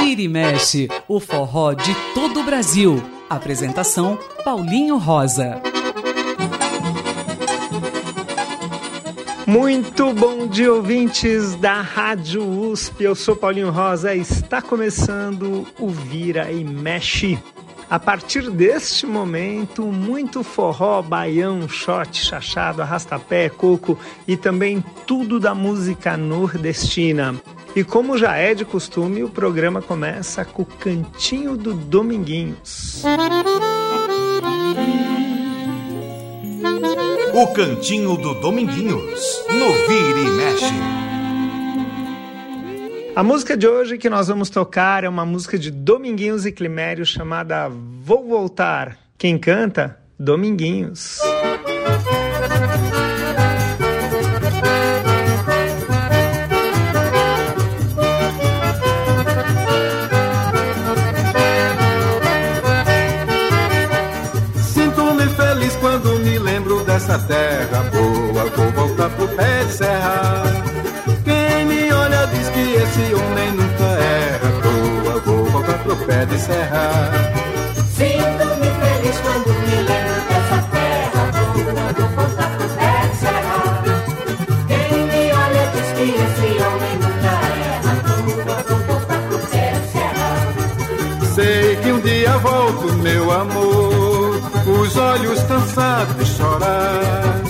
[0.00, 3.02] Vira e mexe, o forró de todo o Brasil.
[3.30, 5.62] Apresentação Paulinho Rosa.
[9.46, 13.04] Muito bom dia, ouvintes da Rádio USP.
[13.04, 14.14] Eu sou Paulinho Rosa.
[14.14, 17.38] Está começando o Vira e Mexe.
[17.92, 25.54] A partir deste momento, muito forró, baião, shot, chachado, arrastapé, coco e também tudo da
[25.54, 27.38] música nordestina.
[27.76, 33.02] E como já é de costume, o programa começa com o Cantinho do Dominguinhos.
[37.34, 41.11] O Cantinho do Dominguinhos, no Vira e Mexe.
[43.14, 47.04] A música de hoje que nós vamos tocar é uma música de Dominguinhos e Climério
[47.04, 48.96] chamada Vou Voltar.
[49.18, 49.98] Quem canta?
[50.18, 51.20] Dominguinhos.
[66.92, 70.01] dessa terra boa, vou voltar pro pé de serra.
[76.06, 77.10] Pé de serra.
[77.96, 81.22] Sinto-me feliz quando me lembro dessa terra
[81.98, 83.56] vou voltar pro pé de serra.
[84.68, 87.32] Quem me olha diz que esse homem nunca
[87.70, 87.92] erra.
[88.68, 90.28] Vou voltar pro pé de serra.
[91.34, 94.12] Sei que um dia volto, meu amor
[94.66, 97.42] os olhos cansados de chorar.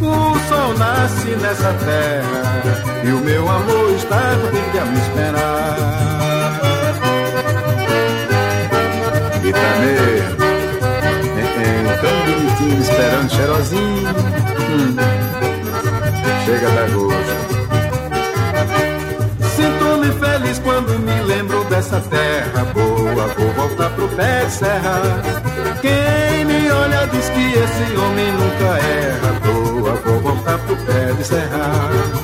[0.00, 5.37] O sol nasce nessa terra e o meu amor está comigo a me esperar.
[13.58, 14.10] Cheirosinho.
[14.70, 14.96] Hum,
[16.44, 17.48] chega da gosto.
[19.56, 23.26] Sinto-me feliz quando me lembro dessa terra boa.
[23.36, 25.02] Vou voltar pro pé de serra.
[25.80, 29.32] Quem me olha diz que esse homem nunca erra.
[29.44, 32.17] Boa, vou voltar pro pé de serra.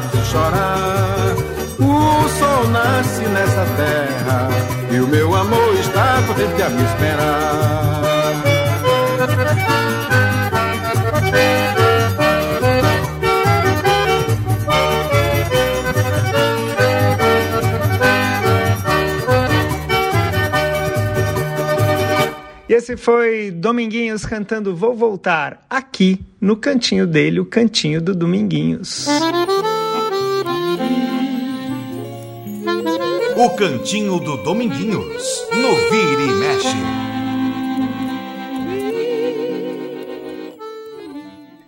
[0.00, 1.34] Cansados de chorar.
[1.78, 4.48] O sol nasce nessa terra
[4.92, 8.00] e o meu amor está contente a me esperar.
[22.68, 29.08] E esse foi Dominguinhos cantando Vou Voltar, aqui no cantinho dele, o cantinho do Dominguinhos.
[33.42, 36.76] O Cantinho do Dominguinhos, no Vira e Mexe.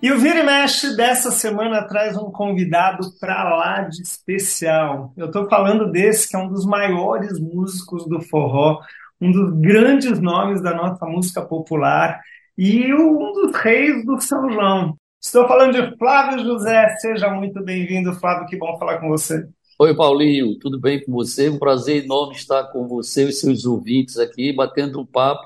[0.02, 5.14] E o Vira e Mexe dessa semana traz um convidado pra lá de especial.
[5.16, 8.82] Eu tô falando desse que é um dos maiores músicos do forró,
[9.18, 12.20] um dos grandes nomes da nossa música popular
[12.58, 14.94] e um dos reis do São João.
[15.18, 16.86] Estou falando de Flávio José.
[16.96, 18.46] Seja muito bem-vindo, Flávio.
[18.46, 19.48] Que bom falar com você.
[19.82, 21.48] Oi, Paulinho, tudo bem com você?
[21.48, 25.43] Um prazer enorme estar com você e seus ouvintes aqui, batendo um papo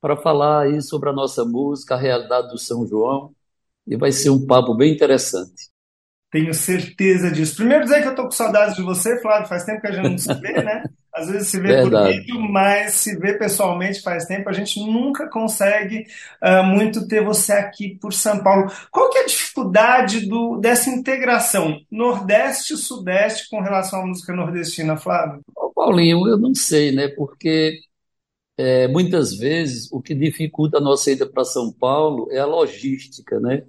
[0.00, 3.34] para falar aí sobre a nossa música, a realidade do São João,
[3.84, 5.70] e vai ser um papo bem interessante.
[6.30, 7.56] Tenho certeza disso.
[7.56, 9.48] Primeiro dizer que eu tô com saudades de você, Flávio.
[9.48, 10.84] Faz tempo que a gente não se vê, né?
[11.20, 12.18] Às vezes se vê por Verdade.
[12.18, 14.48] vídeo, mas se vê pessoalmente faz tempo.
[14.48, 16.06] A gente nunca consegue
[16.40, 18.70] ah, muito ter você aqui por São Paulo.
[18.90, 24.32] Qual que é a dificuldade do, dessa integração Nordeste e Sudeste com relação à música
[24.32, 25.42] nordestina, Flávio?
[25.54, 27.08] Ô, Paulinho, eu não sei, né?
[27.08, 27.80] Porque
[28.56, 33.38] é, muitas vezes o que dificulta a nossa ida para São Paulo é a logística,
[33.40, 33.64] né?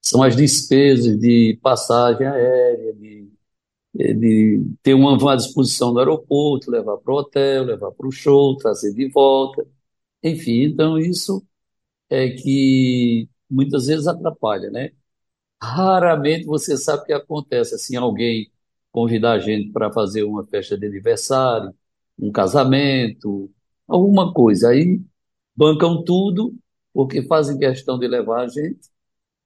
[0.00, 3.21] São as despesas de passagem aérea, de,
[3.94, 8.56] de ter uma, uma disposição no aeroporto, levar para o hotel, levar para o show,
[8.56, 9.66] trazer de volta.
[10.22, 11.44] Enfim, então isso
[12.10, 14.92] é que muitas vezes atrapalha, né?
[15.62, 18.50] Raramente você sabe o que acontece, assim, alguém
[18.92, 21.74] convidar a gente para fazer uma festa de aniversário,
[22.18, 23.50] um casamento,
[23.88, 24.70] alguma coisa.
[24.70, 25.00] Aí
[25.56, 26.54] bancam tudo,
[26.92, 28.91] porque fazem questão de levar a gente.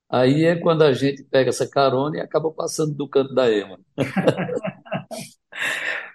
[0.08, 3.78] Aí é quando a gente pega essa carona e acaba passando do canto da ema.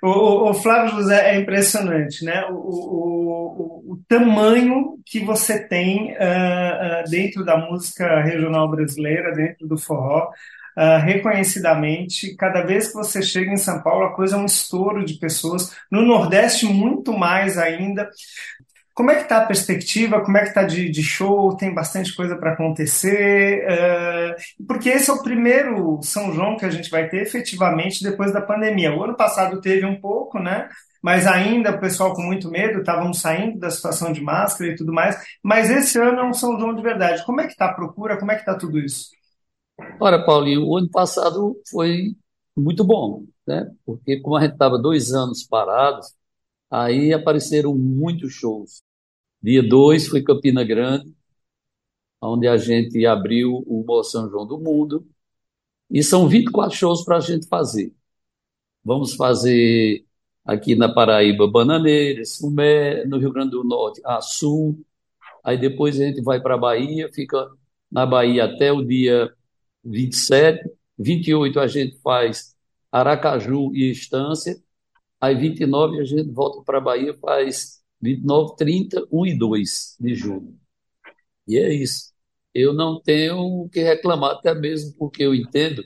[0.03, 2.43] O, o, Flávio José é impressionante, né?
[2.49, 9.67] O, o, o tamanho que você tem uh, uh, dentro da música regional brasileira, dentro
[9.67, 10.31] do forró,
[10.75, 12.35] uh, reconhecidamente.
[12.35, 15.75] Cada vez que você chega em São Paulo, a coisa é um estouro de pessoas.
[15.91, 18.09] No Nordeste, muito mais ainda.
[18.93, 20.21] Como é que está a perspectiva?
[20.21, 21.55] Como é que está de, de, show?
[21.55, 23.65] Tem bastante coisa para acontecer?
[23.65, 28.33] Uh, porque esse é o primeiro São João que a gente vai ter efetivamente depois
[28.33, 28.93] da pandemia.
[28.93, 30.67] O ano passado teve um pouco, né?
[31.01, 34.93] Mas ainda o pessoal com muito medo, estavam saindo da situação de máscara e tudo
[34.93, 35.17] mais.
[35.41, 37.25] Mas esse ano é um São João de verdade.
[37.25, 38.19] Como é que está a procura?
[38.19, 39.09] Como é que está tudo isso?
[39.99, 42.15] Ora, Paulinho, o ano passado foi
[42.55, 43.71] muito bom, né?
[43.85, 46.07] Porque como a gente estava dois anos parados,
[46.71, 48.81] aí apareceram muitos shows.
[49.41, 51.13] Dia 2 foi Campina Grande,
[52.21, 55.07] onde a gente abriu o Maior São João do Mundo.
[55.89, 57.93] E são 24 shows para a gente fazer.
[58.83, 60.05] Vamos fazer
[60.45, 64.77] aqui na Paraíba Bananeiras, Sumé, no Rio Grande do Norte, Açu.
[65.43, 67.49] Aí depois a gente vai para a Bahia, fica
[67.91, 69.33] na Bahia até o dia
[69.83, 72.55] 27, 28 a gente faz
[72.91, 74.61] Aracaju e Estância,
[75.21, 80.15] aí 29 a gente volta para a Bahia, faz 29, 30, 1 e 2 de
[80.15, 80.57] julho.
[81.47, 82.11] E é isso.
[82.53, 85.83] Eu não tenho o que reclamar, até mesmo porque eu entendo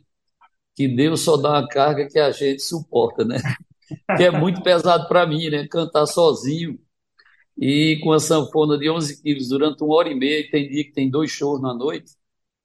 [0.75, 3.37] que Deus só dá uma carga que a gente suporta, né?
[4.17, 5.67] Que é muito pesado para mim, né?
[5.67, 6.79] Cantar sozinho
[7.57, 10.83] e com a sanfona de 11 quilos durante uma hora e meia, e tem dia
[10.83, 12.13] que tem dois shows na noite.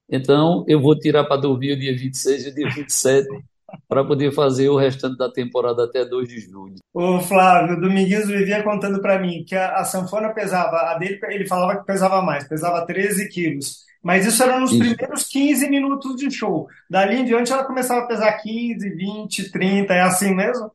[0.08, 3.28] Então, eu vou tirar para dormir o dia 26 e o dia 27
[3.88, 6.76] para poder fazer o restante da temporada até 2 de julho.
[6.93, 11.19] O Flávio, o Domingues vivia contando para mim que a, a, sanfona pesava, a dele
[11.28, 13.84] ele falava que pesava mais, pesava 13 quilos.
[14.02, 14.78] Mas isso era nos isso.
[14.78, 16.67] primeiros 15 minutos de show.
[16.88, 20.70] Dali em diante ela começava a pesar 15, 20, 30, é assim mesmo?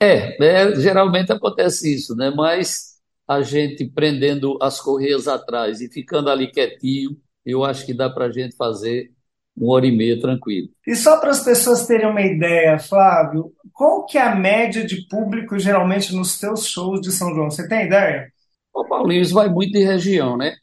[0.00, 2.32] É, é geralmente acontece isso, né?
[2.34, 2.94] Mas
[3.26, 8.26] a gente prendendo as correias atrás e ficando ali quietinho, eu acho que dá para
[8.26, 9.13] a gente fazer
[9.56, 10.68] uma hora e meia tranquilo.
[10.86, 15.06] E só para as pessoas terem uma ideia, Flávio, qual que é a média de
[15.08, 17.50] público geralmente nos teus shows de São João?
[17.50, 18.32] Você tem ideia?
[18.74, 20.56] O Paulinho, isso vai muito de região, né?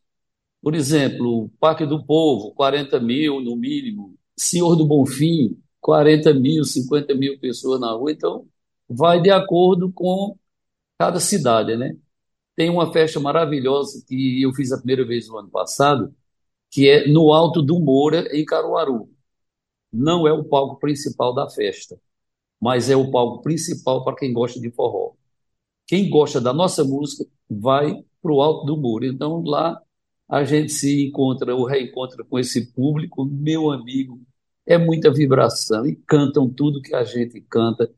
[0.61, 4.15] Por exemplo, Parque do Povo, 40 mil no mínimo.
[4.37, 8.11] Senhor do Bonfim, 40 mil, 50 mil pessoas na rua.
[8.11, 8.45] Então,
[8.87, 10.37] vai de acordo com
[10.99, 11.95] cada cidade, né?
[12.55, 16.13] Tem uma festa maravilhosa que eu fiz a primeira vez no ano passado,
[16.71, 19.09] que é no Alto do Moura, em Caruaru.
[19.93, 21.99] Não é o palco principal da festa,
[22.59, 25.13] mas é o palco principal para quem gosta de forró.
[25.85, 29.05] Quem gosta da nossa música vai para o Alto do Moura.
[29.05, 29.81] Então lá
[30.29, 34.21] a gente se encontra ou reencontra com esse público, meu amigo,
[34.65, 37.91] é muita vibração e cantam tudo que a gente canta.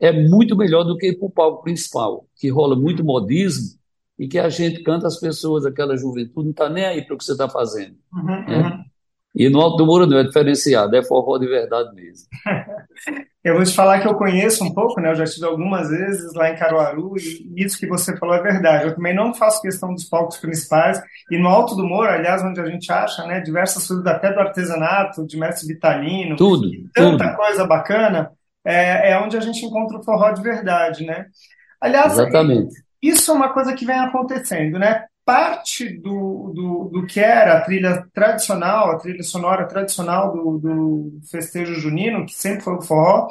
[0.00, 3.78] É muito melhor do que para o palco principal, que rola muito modismo
[4.18, 7.18] e que a gente canta as pessoas, aquela juventude, não está nem aí para o
[7.18, 7.96] que você está fazendo.
[8.12, 8.58] Uhum, né?
[8.58, 8.84] uhum.
[9.36, 12.26] E no Alto do Muro não é diferenciado, é forró de verdade mesmo.
[13.44, 15.10] eu vou te falar que eu conheço um pouco, né?
[15.10, 18.86] Eu já estive algumas vezes lá em Caruaru e isso que você falou é verdade.
[18.86, 22.58] Eu também não faço questão dos palcos principais e no Alto do Moro, aliás, onde
[22.58, 27.36] a gente acha, né, diversas coisas até do artesanato, de mestre Vitalino, tudo, tanta tudo.
[27.36, 28.30] coisa bacana,
[28.64, 31.26] é, é onde a gente encontra o forró de verdade, né?
[31.78, 32.85] Aliás, Exatamente.
[33.06, 35.04] Isso é uma coisa que vem acontecendo, né?
[35.24, 41.20] Parte do, do, do que era a trilha tradicional, a trilha sonora tradicional do, do
[41.30, 43.28] festejo junino, que sempre foi o forró,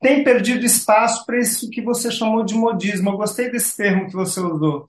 [0.00, 3.10] tem perdido espaço para isso que você chamou de modismo.
[3.10, 4.86] Eu gostei desse termo que você usou.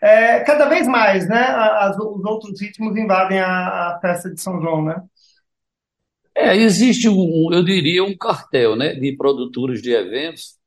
[0.00, 1.40] É, cada vez mais, né?
[1.40, 5.02] As, os outros ritmos invadem a, a, festa de São João, né?
[6.34, 10.59] É, existe um, eu diria, um cartel, né, de produtores de eventos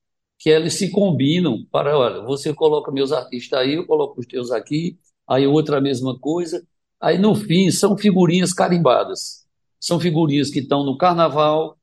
[0.43, 4.51] que eles se combinam para, olha, você coloca meus artistas aí, eu coloco os teus
[4.51, 6.67] aqui, aí outra mesma coisa.
[6.99, 9.47] Aí no fim são figurinhas carimbadas.
[9.79, 11.77] São figurinhas que estão no carnaval,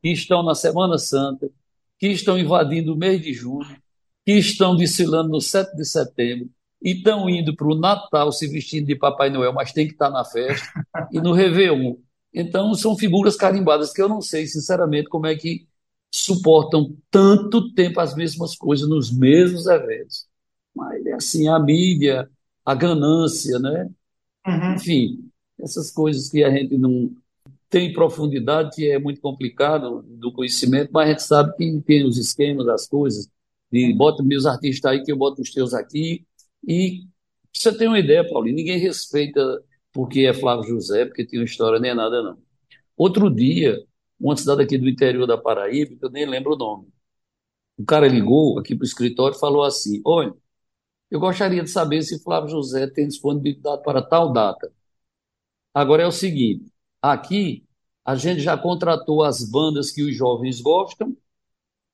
[0.00, 1.50] que estão na Semana Santa,
[1.98, 3.76] que estão invadindo o mês de julho,
[4.24, 6.48] que estão desfilando no 7 de setembro,
[6.82, 10.08] e estão indo para o Natal se vestindo de Papai Noel, mas tem que estar
[10.08, 10.66] na festa,
[11.12, 11.96] e no Réveillon.
[12.32, 15.68] Então, são figuras carimbadas que eu não sei, sinceramente, como é que
[16.10, 20.26] suportam tanto tempo as mesmas coisas nos mesmos eventos.
[20.74, 22.28] Mas é assim, a mídia,
[22.64, 23.90] a ganância, né?
[24.46, 24.74] Uhum.
[24.74, 27.10] Enfim, essas coisas que a gente não
[27.68, 32.16] tem profundidade, que é muito complicado do conhecimento, mas a gente sabe que tem os
[32.16, 33.28] esquemas, as coisas,
[33.70, 36.24] de bota meus artistas aí, que eu boto os teus aqui,
[36.66, 37.06] e
[37.52, 39.40] você tem uma ideia, Paulinho, ninguém respeita
[39.92, 42.38] porque é Flávio José, porque tem uma história, nem é nada, não.
[42.96, 43.82] Outro dia,
[44.20, 46.88] uma cidade aqui do interior da Paraíba, que eu nem lembro o nome.
[47.78, 50.34] o cara ligou aqui para o escritório e falou assim: Olha,
[51.10, 54.72] eu gostaria de saber se Flávio José tem disponibilidade para tal data.
[55.74, 56.72] Agora é o seguinte:
[57.02, 57.64] aqui
[58.04, 61.16] a gente já contratou as bandas que os jovens gostam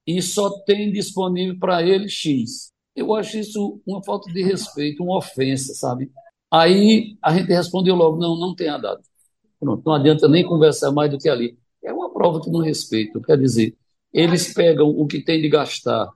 [0.06, 2.72] e só tem disponível para eles X.
[2.94, 6.12] Eu acho isso uma falta de respeito, uma ofensa, sabe?
[6.50, 9.02] Aí a gente respondeu logo: não, não tem a data.
[9.60, 11.58] Pronto, não adianta nem conversar mais do que ali.
[12.14, 13.21] Prova que não respeito.
[13.21, 13.76] Quer dizer,
[14.12, 16.09] eles pegam o que tem de gastar,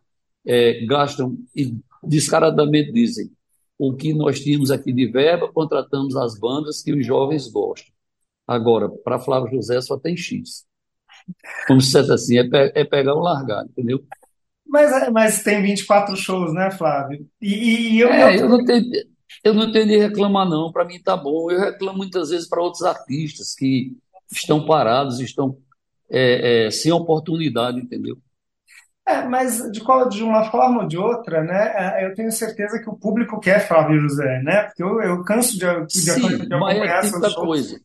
[0.46, 3.32] é, gastam e descaradamente dizem:
[3.76, 7.92] o que nós tínhamos aqui de verba, contratamos as bandas que os jovens gostam.
[8.46, 10.64] Agora, para Flávio José só tem X.
[11.66, 14.02] Como se assim, é, pe é pegar ou largar, entendeu?
[14.64, 17.26] Mas, é, mas tem 24 shows, né, Flávio?
[17.40, 18.40] E, e eu, é, eu...
[18.42, 18.84] eu não tenho,
[19.42, 20.70] eu não tenho de reclamar, não.
[20.70, 21.50] Para mim tá bom.
[21.50, 23.96] Eu reclamo muitas vezes para outros artistas que
[24.30, 25.58] estão parados, estão
[26.10, 28.16] é, é, sem oportunidade, entendeu?
[29.06, 32.78] É, mas de, qual, de uma forma ou de outra, né, é, eu tenho certeza
[32.78, 34.64] que o público quer Flávio José, né?
[34.64, 37.80] Porque eu, eu canso de, de, Sim, de, mas é coisa.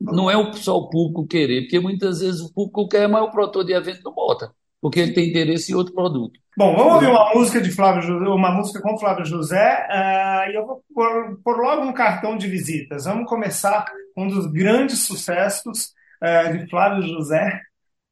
[0.00, 3.64] Não é só o público querer, porque muitas vezes o público quer, mas o produtor
[3.64, 6.38] de evento não bota, porque ele tem interesse em outro produto.
[6.56, 10.54] Bom, vamos ouvir uma música de Flávio José, uma música com Flávio José, uh, e
[10.54, 13.04] eu vou pôr, pôr, logo um cartão de visitas.
[13.04, 15.92] Vamos começar com um dos grandes sucessos
[16.22, 17.60] uh, de Flávio José,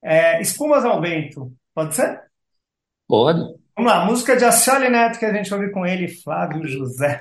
[0.03, 1.53] é, Espumas ao Vento.
[1.75, 2.21] Pode ser?
[3.09, 3.41] Pode.
[3.77, 7.21] Vamos lá, música de Acioli Neto que a gente ouve com ele, Flávio José.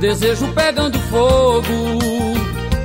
[0.00, 1.62] Desejo pegando fogo,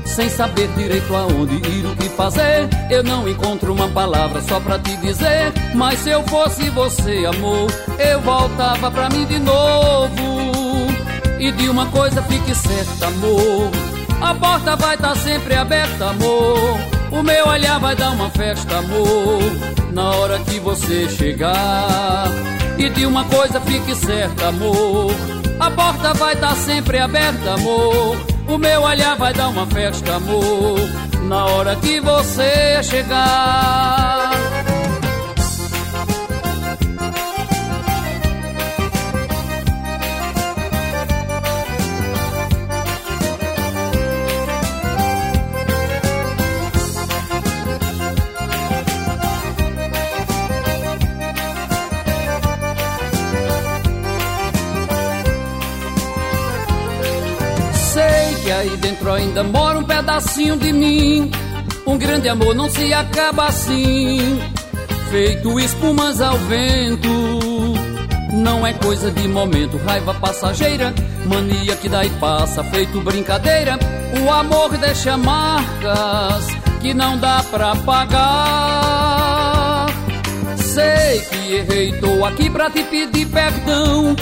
[0.05, 2.67] sem saber direito aonde ir, o que fazer.
[2.91, 5.53] Eu não encontro uma palavra só pra te dizer.
[5.73, 10.41] Mas se eu fosse você, amor, eu voltava pra mim de novo.
[11.39, 13.71] E de uma coisa fique certa, amor.
[14.21, 16.77] A porta vai estar tá sempre aberta, amor.
[17.11, 19.41] O meu olhar vai dar uma festa, amor.
[19.93, 22.27] Na hora que você chegar.
[22.77, 25.34] E de uma coisa fique certa, amor.
[25.59, 28.17] A porta vai estar tá sempre aberta, amor.
[28.47, 30.79] O meu olhar vai dar uma festa, amor.
[31.27, 34.44] Na hora que você chegar.
[58.75, 61.31] Dentro ainda mora um pedacinho de mim.
[61.85, 64.39] Um grande amor não se acaba assim,
[65.09, 67.09] feito espumas ao vento.
[68.33, 70.93] Não é coisa de momento, raiva passageira,
[71.25, 73.77] mania que dá e passa, feito brincadeira.
[74.23, 76.47] O amor deixa marcas
[76.81, 79.05] que não dá pra pagar.
[80.57, 84.15] Sei que errei, tô aqui pra te pedir perdão.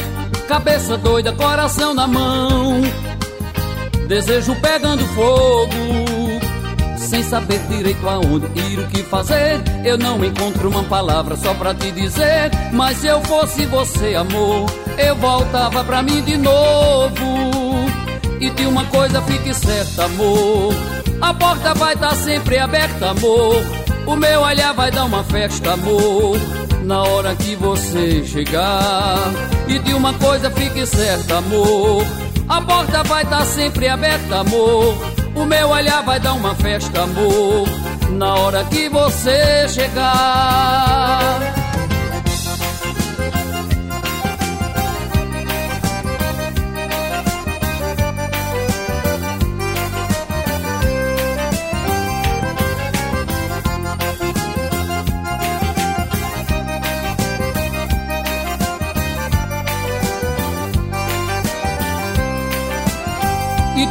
[0.48, 2.82] Cabeça doida, coração na mão.
[4.08, 5.70] Desejo pegando fogo,
[6.98, 9.62] sem saber direito aonde ir, o que fazer.
[9.84, 12.52] Eu não encontro uma palavra só pra te dizer.
[12.72, 17.26] Mas se eu fosse você, amor, eu voltava pra mim de novo.
[18.40, 20.74] E de uma coisa fique certa, amor.
[21.22, 23.64] A porta vai estar tá sempre aberta, amor.
[24.06, 26.38] O meu olhar vai dar uma festa, amor.
[26.84, 29.32] Na hora que você chegar.
[29.68, 32.06] E de uma coisa fique certa, amor.
[32.50, 34.96] A porta vai estar tá sempre aberta, amor.
[35.36, 37.68] O meu olhar vai dar uma festa, amor.
[38.12, 41.63] Na hora que você chegar.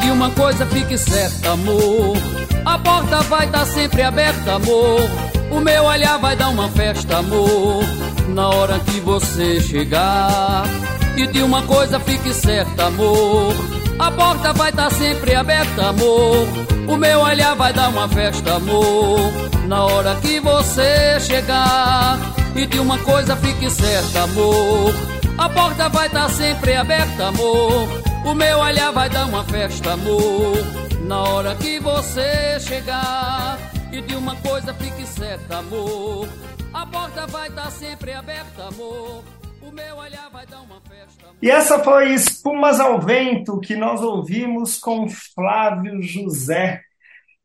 [0.02, 2.16] De uma coisa fique certa, amor.
[2.64, 5.00] A porta vai estar tá sempre aberta, amor.
[5.50, 7.85] O meu olhar vai dar uma festa, amor.
[8.28, 10.64] Na hora que você chegar.
[11.16, 13.54] E de uma coisa fique certa, amor.
[13.99, 16.49] A porta vai estar tá sempre aberta, amor.
[16.88, 19.32] O meu olhar vai dar uma festa, amor.
[19.66, 22.18] Na hora que você chegar.
[22.56, 24.94] E de uma coisa fique certa, amor.
[25.38, 28.01] A porta vai estar tá sempre aberta, amor.
[28.25, 30.57] O meu olhar vai dar uma festa, amor.
[31.07, 33.59] Na hora que você chegar.
[33.93, 36.29] E de uma coisa fique certa, amor.
[36.73, 39.23] A porta vai estar sempre aberta, amor.
[41.41, 46.81] E essa foi Espumas ao Vento que nós ouvimos com Flávio José.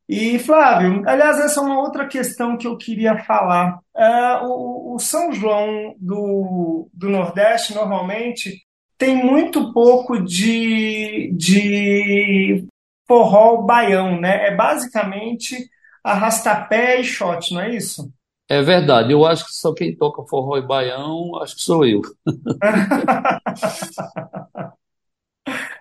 [0.10, 3.80] E Flávio, aliás, essa é uma outra questão que eu queria falar.
[3.94, 8.62] Uh, o, o, São João do, do Nordeste, normalmente,
[8.98, 12.66] tem muito pouco de, de
[13.08, 14.48] forró baião, né?
[14.48, 15.56] É basicamente
[16.04, 18.12] arrastapé e shot, não é isso?
[18.50, 22.02] É verdade, eu acho que só quem toca forró e baião, acho que sou eu.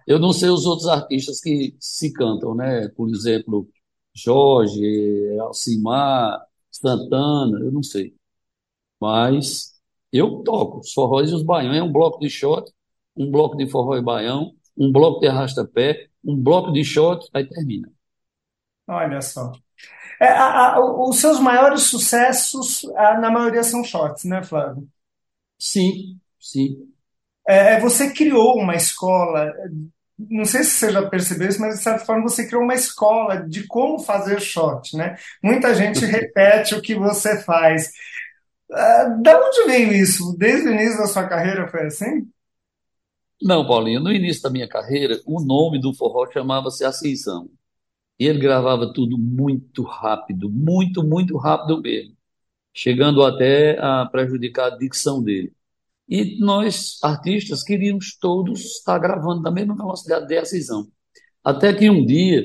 [0.06, 2.88] eu não sei os outros artistas que se cantam, né?
[2.96, 3.68] Por exemplo,
[4.14, 8.14] Jorge, Alcimar, Santana, eu não sei.
[9.00, 9.74] Mas
[10.12, 11.72] eu toco os forróis e os baião.
[11.74, 12.70] É um bloco de shot,
[13.16, 17.46] um bloco de forró e baião, um bloco de arrasta-pé, um bloco de shot, aí
[17.48, 17.90] termina.
[18.86, 19.52] Olha só.
[20.20, 24.88] É, a, a, os seus maiores sucessos, a, na maioria, são shorts, né, Flávio?
[25.58, 26.92] Sim, sim.
[27.48, 29.52] É, é, você criou uma escola,
[30.18, 33.36] não sei se você já percebeu isso, mas de certa forma você criou uma escola
[33.48, 35.16] de como fazer shot, né?
[35.42, 37.90] Muita gente repete o que você faz.
[38.70, 40.36] Uh, da onde veio isso?
[40.38, 42.28] Desde o início da sua carreira foi assim?
[43.42, 47.50] Não, Paulinho, no início da minha carreira, o nome do forró chamava-se Ascensão.
[48.18, 52.16] E ele gravava tudo muito rápido, muito, muito rápido mesmo,
[52.74, 55.52] chegando até a prejudicar a dicção dele.
[56.08, 60.88] E nós, artistas, queríamos todos estar gravando da mesma velocidade de decisão.
[61.44, 62.44] Até que um dia,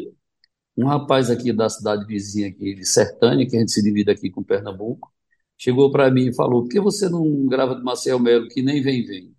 [0.77, 4.29] um rapaz aqui da cidade vizinha aqui de Sertânia, que a gente se divide aqui
[4.29, 5.13] com Pernambuco,
[5.57, 8.81] chegou para mim e falou: por que você não grava de Marcel Melo, que nem
[8.81, 9.35] vem, vem?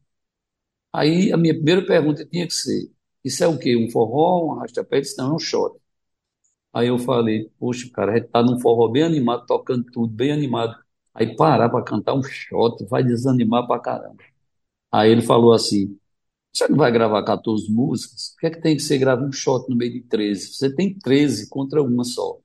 [0.92, 2.90] Aí a minha primeira pergunta tinha que ser:
[3.24, 3.76] isso é o quê?
[3.76, 5.00] Um forró, um arrasta-pé?
[5.00, 5.76] Disse: não, é um shot.
[6.72, 10.32] Aí eu falei, poxa, cara, a gente tá num forró bem animado, tocando tudo, bem
[10.32, 10.74] animado.
[11.14, 14.22] Aí parar para cantar um shot vai desanimar pra caramba.
[14.92, 15.98] Aí ele falou assim:
[16.52, 18.30] você não vai gravar 14 músicas?
[18.34, 20.54] Por que é que tem que ser gravar um shot no meio de 13?
[20.54, 22.38] Você tem 13 contra uma só.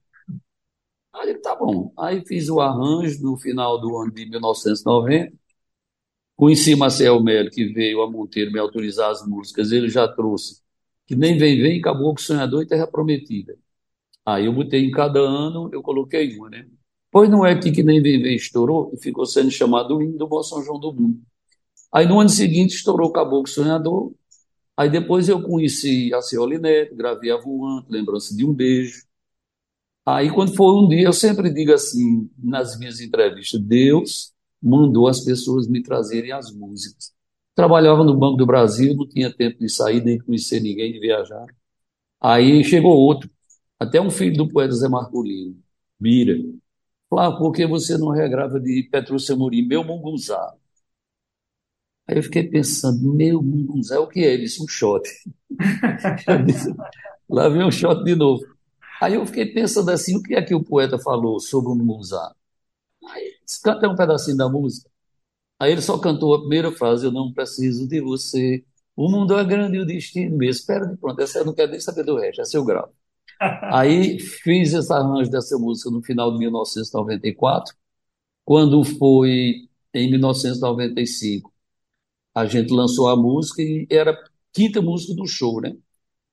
[1.13, 1.91] Aí ele, tá bom.
[1.97, 5.35] Aí fiz o arranjo no final do ano de 1990.
[6.37, 9.71] Conheci Marcel Melo, que veio a Monteiro me autorizar as músicas.
[9.71, 10.61] Ele já trouxe
[11.07, 13.57] que nem vem, vem, acabou com Sonhador e Terra Prometida.
[14.23, 16.67] Aí eu botei em cada ano, eu coloquei uma, né?
[17.09, 20.43] Pois não é que, que nem Viver estourou e ficou sendo chamado hino do Bom
[20.43, 21.19] São João do Mundo.
[21.91, 24.13] Aí no ano seguinte estourou Caboclo Sonhador.
[24.75, 29.07] Aí depois eu conheci a Cioli Neto, gravei a Voante, Lembrança de um Beijo.
[30.05, 35.21] Aí quando foi um dia, eu sempre digo assim, nas minhas entrevistas, Deus mandou as
[35.23, 37.13] pessoas me trazerem as músicas.
[37.55, 41.45] Trabalhava no Banco do Brasil, não tinha tempo de sair, nem conhecer ninguém, de viajar.
[42.21, 43.29] Aí chegou outro,
[43.79, 45.57] até um filho do poeta Zé Marcolino,
[45.99, 46.35] Mira,
[47.09, 50.53] Flávio, por que você não regrava de Petrúcia Murim, meu mungunzá?
[52.07, 54.33] Aí eu fiquei pensando, meu mungunzá, o que é?
[54.33, 55.03] Ele disse, um shot.
[57.29, 58.43] lá vem um shot de novo.
[59.01, 62.33] Aí eu fiquei pensando assim, o que é que o poeta falou sobre o mungunzá?
[63.09, 64.89] Aí canta um pedacinho da música.
[65.59, 68.63] Aí ele só cantou a primeira frase, eu não preciso de você.
[68.95, 71.21] O mundo é grande e o destino me espera de pronto.
[71.21, 72.91] Essa eu não quero nem saber do resto, essa eu gravo.
[73.71, 77.75] Aí fiz esse arranjo dessa música no final de 1994.
[78.45, 81.53] Quando foi em 1995,
[82.35, 84.17] a gente lançou a música e era a
[84.53, 85.75] quinta música do show, né?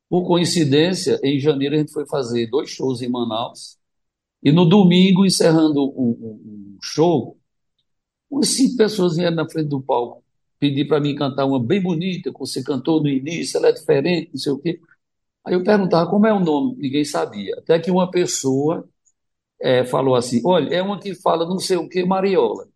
[0.08, 3.78] Por coincidência, em janeiro a gente foi fazer dois shows em Manaus.
[4.42, 6.53] E no domingo, encerrando o, o, o
[6.84, 7.38] show,
[8.30, 10.24] umas cinco pessoas vieram na frente do palco
[10.58, 14.30] pedir para mim cantar uma bem bonita, que você cantou no início, ela é diferente,
[14.32, 14.80] não sei o quê.
[15.44, 17.56] Aí eu perguntava como é o nome, ninguém sabia.
[17.58, 18.88] Até que uma pessoa
[19.60, 22.68] é, falou assim: olha, é uma que fala não sei o que, Mariola.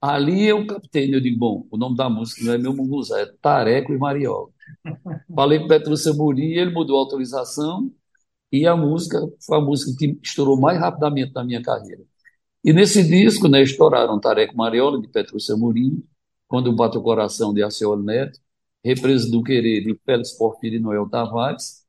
[0.00, 3.26] Ali eu captei, eu digo, bom, o nome da música não é meu munguzá, é
[3.40, 4.50] Tareco e Mariola.
[5.34, 7.92] Falei para Petrúcia Murim, ele mudou a autorização
[8.52, 12.02] e a música foi a música que estourou mais rapidamente na minha carreira.
[12.66, 16.02] E nesse disco, né, estouraram Tareco e Mariola, de Petrúcia Murim,
[16.48, 18.40] Quando Bate o Coração, de Arceolo Neto,
[18.84, 21.84] Represa do Querer, de Félix Porfírio e Noel Tavares,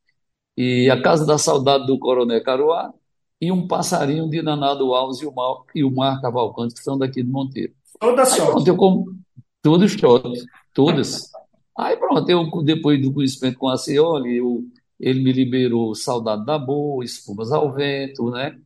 [0.56, 2.94] e A Casa da Saudade do Coronel Caruá,
[3.42, 6.96] e Um Passarinho de Nanado Alves e o Mar, e o Mar Cavalcante, que são
[6.96, 7.74] daqui de Monteiro.
[8.00, 8.38] Todas
[8.68, 9.06] eu com...
[9.63, 11.32] todos shot, todas.
[11.76, 14.63] Aí pronto, eu depois do conhecimento com a Cioli, eu,
[15.00, 18.60] ele me liberou Saudade da Boa, Espumas ao Vento, né?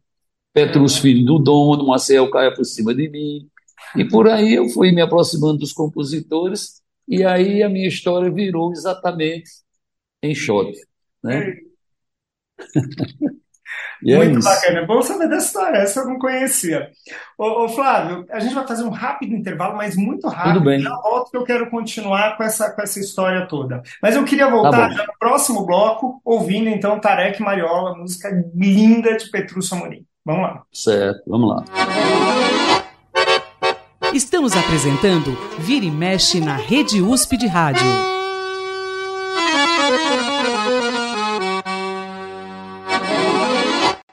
[0.54, 3.50] Petrus Filho do Dono, Marcel caia por cima de mim.
[3.96, 8.72] E por aí eu fui me aproximando dos compositores, e aí a minha história virou
[8.72, 9.50] exatamente
[10.24, 10.72] em shot,
[11.24, 11.56] né?
[14.04, 14.50] E é Muito isso.
[14.50, 16.90] bacana, é bom saber dessa história, essa eu não conhecia.
[17.38, 20.54] Ô, ô, Flávio, a gente vai fazer um rápido intervalo, mas muito rápido.
[20.56, 20.80] Tudo bem.
[20.82, 23.82] Já volto que eu quero continuar com essa, com essa história toda.
[24.02, 24.96] Mas eu queria Tá voltar bom.
[24.96, 30.06] já no próximo bloco, ouvindo então Tarek Mariola, música linda de Petrúcio Amorim.
[30.26, 30.64] Vamos lá.
[30.72, 31.64] Certo, vamos lá.
[34.14, 37.88] Estamos apresentando Vira e Mexe na Rede USP de Rádio.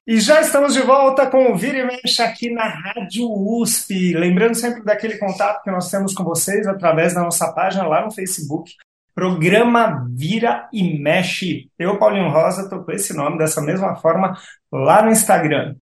[0.06, 4.14] E já estamos de volta com o Vira e Mexe aqui na Rádio USP.
[4.14, 8.10] Lembrando sempre daquele contato que nós temos com vocês através da nossa página lá no
[8.10, 8.72] Facebook.
[9.14, 11.68] Programa Vira e Mexe.
[11.78, 14.38] Eu, Paulinho Rosa, estou com esse nome dessa mesma forma
[14.72, 15.74] lá no Instagram.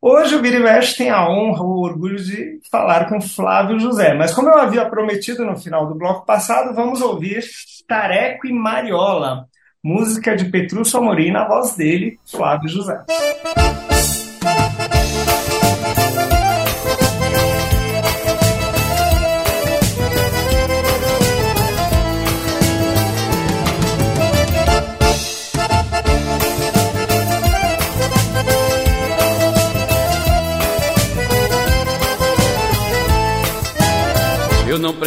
[0.00, 4.14] Hoje o Vira tem a honra, o orgulho de falar com Flávio José.
[4.14, 7.42] Mas como eu havia prometido no final do bloco passado, vamos ouvir
[7.86, 9.46] Tareco e Mariola,
[9.82, 12.96] música de Petrúcio Amorim na voz dele, Flávio José.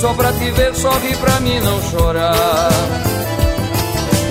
[0.00, 2.70] Só pra te ver, sorrir pra mim não chorar.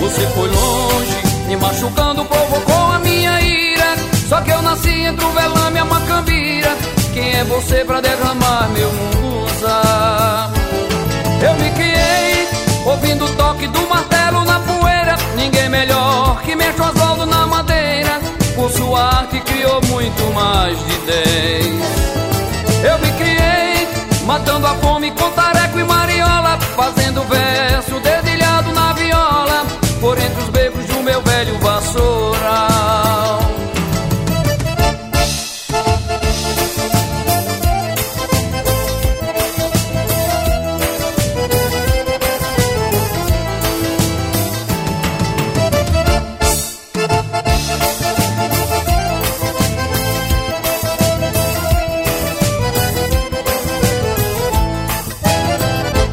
[0.00, 1.16] Você foi longe,
[1.48, 3.96] me machucando, provocou a minha ira.
[4.28, 6.76] Só que eu nasci entre o velame e a macambira.
[7.12, 10.50] Quem é você pra derramar meu musa?
[11.42, 12.48] Eu me criei,
[12.84, 15.16] ouvindo o toque do martelo na poeira.
[15.36, 18.20] Ninguém melhor que mexe Oswaldo na madeira.
[18.54, 21.86] Por sua arte criou muito mais de dez.
[22.84, 23.55] Eu me criei,
[24.26, 29.64] matando a fome com tareco e mariola, fazendo verso dedilhado na viola,
[30.00, 32.35] por entre os becos do meu velho vassoural.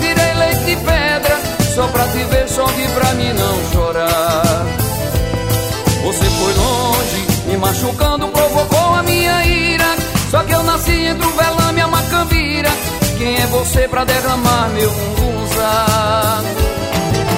[0.00, 1.38] tirei leite de pedra.
[1.74, 4.66] Só pra te ver, sorrir pra mim não chorar.
[6.04, 9.96] Você foi longe, me machucando, provocou a minha ira.
[10.30, 12.70] Só que eu nasci entre o velame e a macambira.
[13.18, 15.70] Quem é você pra derramar meu mungunza?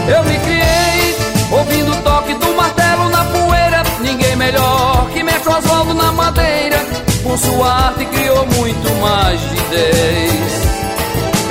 [0.09, 1.17] Eu me criei,
[1.51, 3.83] ouvindo o toque do martelo na poeira.
[4.01, 6.79] Ninguém melhor que mexe o Oswaldo na madeira.
[7.23, 10.82] Com sua arte criou muito mais de dez.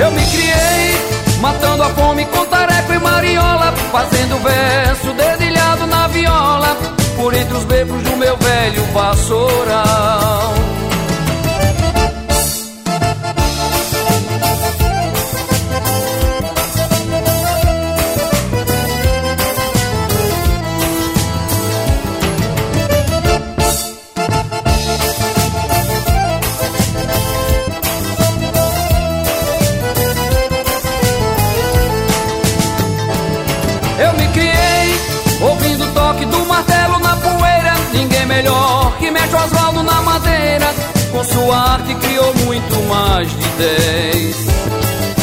[0.02, 6.76] Eu me criei, matando a fome com tareco e mariola, fazendo verso dedilhado na viola,
[7.16, 10.61] por entre os becos do meu velho vassoural.
[41.22, 44.36] Com sua arte criou muito mais de dez.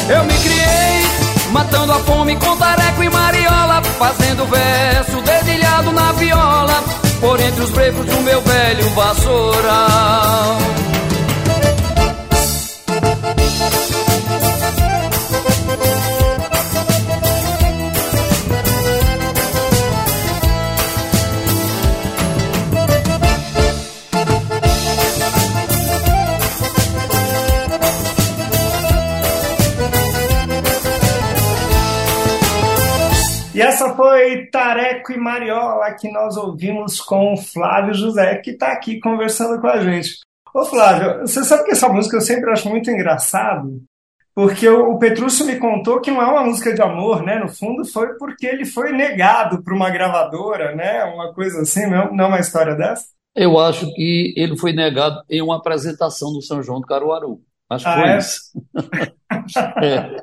[0.08, 6.84] Eu me criei matando a fome com tareco e mariola, fazendo verso dedilhado na viola,
[7.20, 10.58] por entre os brecos do meu velho vassoural.
[33.58, 38.68] E essa foi Tareco e Mariola que nós ouvimos com o Flávio José, que está
[38.68, 40.20] aqui conversando com a gente.
[40.54, 43.82] Ô Flávio, você sabe que essa música eu sempre acho muito engraçado,
[44.32, 47.40] porque o Petrúcio me contou que não é uma música de amor, né?
[47.40, 51.02] No fundo foi porque ele foi negado para uma gravadora, né?
[51.06, 53.06] Uma coisa assim, não, não é uma história dessa?
[53.34, 57.40] Eu acho que ele foi negado em uma apresentação do São João do Caruaru.
[57.68, 58.18] Acho que Ah, foi é?
[58.18, 58.40] isso.
[59.82, 60.16] É.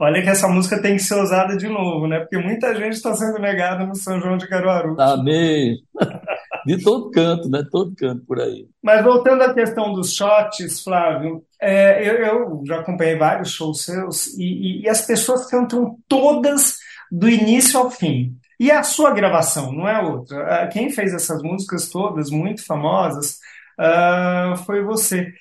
[0.00, 2.20] Olha que essa música tem que ser usada de novo, né?
[2.20, 4.94] Porque muita gente está sendo negada no São João de Caruaru.
[4.96, 5.82] Tá mesmo.
[6.66, 7.62] De todo canto, né?
[7.70, 8.68] Todo canto por aí.
[8.82, 14.26] Mas voltando à questão dos shots, Flávio, é, eu, eu já acompanhei vários shows seus
[14.36, 16.76] e, e- e as pessoas cantam todas
[17.10, 18.36] do início ao fim.
[18.60, 20.64] E a sua gravação, não é outra.
[20.64, 23.38] Ah, Quem fez essas músicas todas, muito famosas,
[23.78, 25.32] ah, foi você.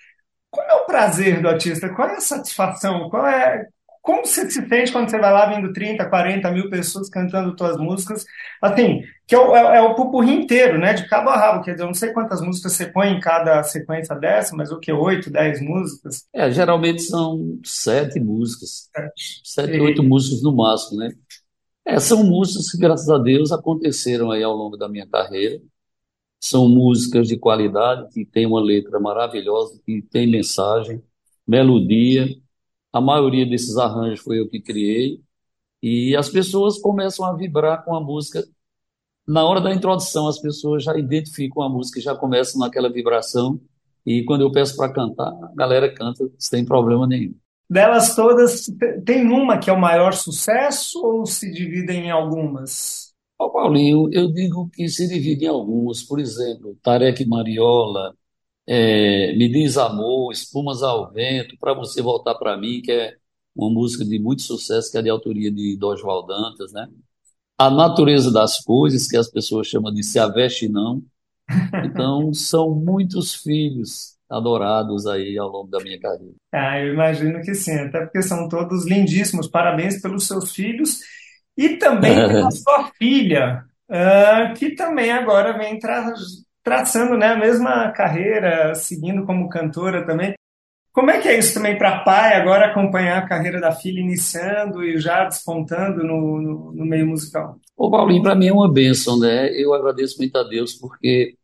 [0.51, 1.89] Qual é o prazer do artista?
[1.93, 3.09] Qual é a satisfação?
[3.09, 3.65] Qual é,
[4.07, 7.75] como você se sente quando você vai lá vendo 30, 40 mil pessoas cantando suas
[7.75, 8.23] músicas?
[8.61, 10.93] Assim, que é o, é, é o pupurri inteiro, né?
[10.93, 11.61] De cabo a rabo.
[11.61, 14.79] Quer dizer, eu não sei quantas músicas você põe em cada sequência dessa, mas o
[14.79, 14.93] que?
[14.93, 16.25] 8, 10 músicas?
[16.33, 18.89] É, geralmente são sete músicas.
[19.43, 21.11] Sete, E- oito músicas no máximo, né?
[21.85, 25.61] É, são músicas que, graças a Deus, aconteceram aí ao longo da minha carreira.
[26.39, 31.03] São músicas de qualidade, que tem uma letra maravilhosa, que tem mensagem,
[31.47, 32.27] melodia.
[32.97, 35.21] A maioria desses arranjos foi eu que criei.
[35.83, 38.43] E as pessoas começam a vibrar com a música.
[39.27, 43.59] Na hora da introdução, as pessoas já identificam a música, já começam naquela vibração.
[44.05, 47.35] E quando eu peço para cantar, a galera canta sem problema nenhum.
[47.69, 53.13] Delas todas, te- tem uma que é o maior sucesso ou se dividem em algumas?
[53.37, 58.15] Ó, Paulinho, eu digo que se divide em algumas, por exemplo, Tareca e Mariola,
[58.67, 63.15] é, Me Diz Amor, Espumas ao Vento, Para Você Voltar para Mim, que é
[63.55, 66.87] uma música de muito sucesso, que é de autoria de Doswald Dantas, né?
[67.57, 71.01] A Natureza das Coisas, que as pessoas chamam de Se Aveste Não.
[71.83, 76.35] Então, são muitos filhos adorados aí ao longo da minha carreira.
[76.53, 79.47] Ah, eu imagino que sim, até porque são todos lindíssimos.
[79.47, 80.99] Parabéns pelos seus filhos
[81.57, 86.13] e também pela sua filha, ah, que também agora vem tra
[86.67, 90.33] traçando, né, a mesma carreira, seguindo como cantora também.
[90.91, 94.83] Como é que é isso também para pai, agora acompanhar a carreira da filha iniciando
[94.83, 97.57] e já despontando no, no, no meio musical?
[97.77, 99.49] Ô, Paulinho, para mim é uma bênção, né?
[99.53, 101.35] Eu agradeço muito a Deus porque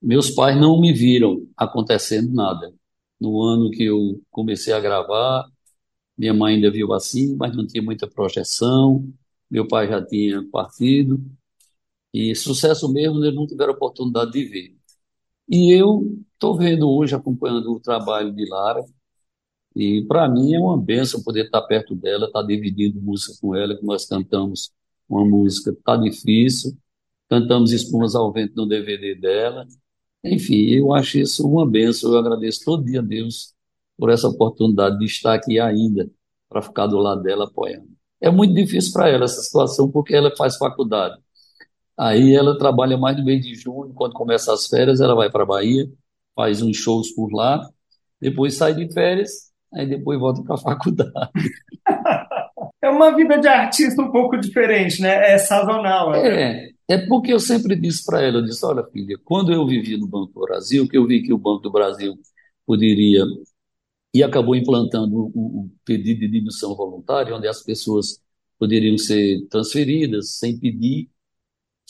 [0.00, 2.72] meus pais não me viram acontecendo nada.
[3.20, 5.44] No ano que eu comecei a gravar,
[6.16, 9.06] minha mãe ainda viu assim, mas não tinha muita projeção.
[9.50, 11.20] Meu pai já tinha partido.
[12.12, 14.76] E sucesso mesmo, eles não tiveram oportunidade de ver.
[15.48, 18.84] E eu estou vendo hoje, acompanhando o trabalho de Lara,
[19.74, 23.76] e para mim é uma bênção poder estar perto dela, estar dividindo música com ela,
[23.76, 24.70] que nós cantamos
[25.08, 26.76] uma música, tá difícil,
[27.28, 29.66] cantamos Espumas ao Vento no DVD dela.
[30.24, 33.54] Enfim, eu acho isso uma bênção, eu agradeço todo dia a Deus
[33.96, 36.10] por essa oportunidade de estar aqui ainda,
[36.48, 37.88] para ficar do lado dela apoiando.
[38.20, 41.20] É muito difícil para ela essa situação, porque ela faz faculdade.
[41.98, 45.42] Aí ela trabalha mais no mês de junho, quando começa as férias, ela vai para
[45.42, 45.86] a Bahia,
[46.34, 47.60] faz uns shows por lá,
[48.20, 51.12] depois sai de férias, aí depois volta para a faculdade.
[52.82, 55.34] É uma vida de artista um pouco diferente, né?
[55.34, 56.10] É sazonal.
[56.12, 56.68] né?
[56.88, 59.98] É, é porque eu sempre disse para ela, eu disse, olha filha, quando eu vivia
[59.98, 62.14] no Banco do Brasil, que eu vi que o Banco do Brasil
[62.66, 63.24] poderia,
[64.14, 68.20] e acabou implantando o, o pedido de demissão voluntária, onde as pessoas
[68.58, 71.08] poderiam ser transferidas sem pedir,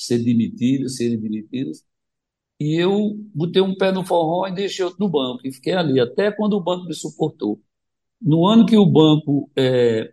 [0.04, 1.84] ser demitidas, serem demitidas,
[2.60, 6.00] e eu botei um pé no forró e deixei outro no banco, e fiquei ali,
[6.00, 7.60] até quando o banco me suportou.
[8.20, 10.12] No ano que o banco é,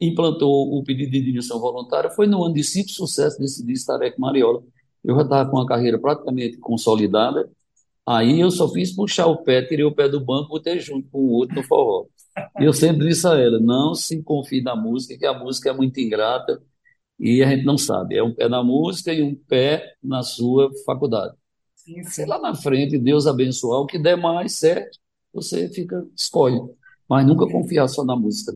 [0.00, 4.18] implantou o pedido de demissão voluntária, foi no ano de simples sucesso desse disco Tarek
[4.20, 4.62] Mariola.
[5.02, 7.50] Eu já estava com a carreira praticamente consolidada,
[8.06, 11.18] aí eu só fiz puxar o pé, tirei o pé do banco, botei junto com
[11.18, 12.06] o outro no forró.
[12.60, 15.72] E eu sempre disse a ela, não se confie na música, que a música é
[15.72, 16.62] muito ingrata,
[17.22, 18.16] e a gente não sabe.
[18.16, 21.34] É um pé na música e um pé na sua faculdade.
[21.76, 22.10] Sim, sim.
[22.10, 24.98] Se lá na frente Deus abençoar, o que der mais certo,
[25.32, 26.60] você fica, escolhe.
[27.08, 28.52] Mas nunca confiar só na música.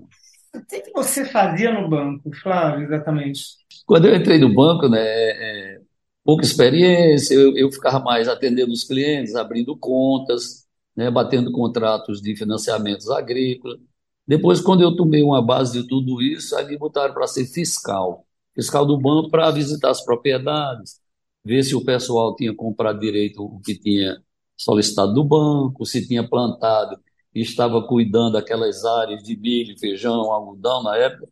[0.53, 3.41] O que que você fazia no banco, Flávio, exatamente?
[3.87, 5.81] Quando eu entrei no banco, né, é,
[6.25, 12.35] pouca experiência, eu, eu ficava mais atendendo os clientes, abrindo contas, né, batendo contratos de
[12.35, 13.79] financiamentos agrícolas.
[14.27, 18.26] Depois, quando eu tomei uma base de tudo isso, aí me botaram para ser fiscal.
[18.57, 20.99] Fiscal do banco para visitar as propriedades,
[21.45, 24.17] ver se o pessoal tinha comprado direito o que tinha
[24.57, 26.99] solicitado do banco, se tinha plantado
[27.35, 31.29] e estava cuidando daquelas áreas de milho, feijão, algodão na época.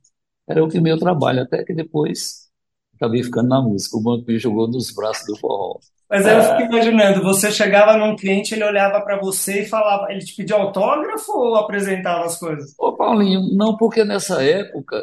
[0.46, 2.50] Era o que meu trabalho, até que depois
[2.94, 3.96] acabei ficando na música.
[3.96, 5.78] O banco me jogou nos braços do forró.
[6.08, 10.20] Mas eu fico imaginando, você chegava num cliente, ele olhava para você e falava, ele
[10.20, 12.74] te pedia autógrafo ou apresentava as coisas?
[12.78, 15.02] Ô Paulinho, não, porque nessa época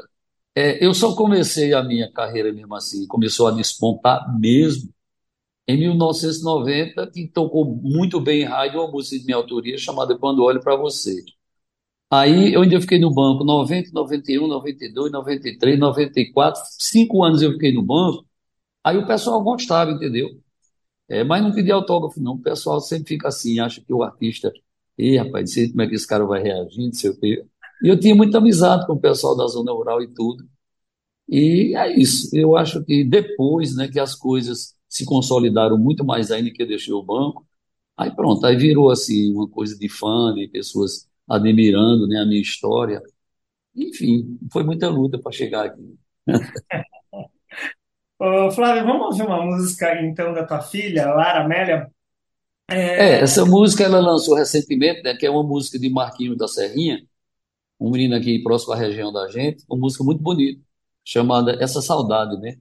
[0.55, 4.89] é, eu só comecei a minha carreira mesmo assim, começou a despontar mesmo
[5.67, 10.43] em 1990, que tocou muito bem em rádio uma música de minha autoria chamada Quando
[10.43, 11.23] Olho para Você.
[12.11, 17.73] Aí eu ainda fiquei no banco 90, 91, 92, 93, 94, cinco anos eu fiquei
[17.73, 18.25] no banco.
[18.83, 20.29] Aí o pessoal gostava, entendeu?
[21.09, 22.33] É, mas não pedia autógrafo, não.
[22.35, 24.51] O pessoal sempre fica assim, acha que o artista,
[24.97, 27.45] ei, rapaz, não sei como é que esse cara vai reagir, não sei o quê.
[27.83, 30.47] E eu tinha muita amizade com o pessoal da zona rural e tudo.
[31.27, 32.29] E é isso.
[32.35, 36.67] Eu acho que depois, né, que as coisas se consolidaram muito mais ainda que eu
[36.67, 37.47] deixei o banco,
[37.97, 42.41] aí pronto, aí virou assim uma coisa de fã, de pessoas admirando, né, a minha
[42.41, 43.01] história.
[43.75, 45.95] Enfim, foi muita luta para chegar aqui.
[48.19, 51.89] Ô, Flávio, vamos ouvir uma música então da tua filha, Lara Amélia?
[52.69, 57.01] É, essa música ela lançou recentemente, né, que é uma música de Marquinhos da Serrinha,
[57.81, 60.61] um menino aqui próximo à região da gente, uma música muito bonita,
[61.03, 62.57] chamada Essa Saudade, né?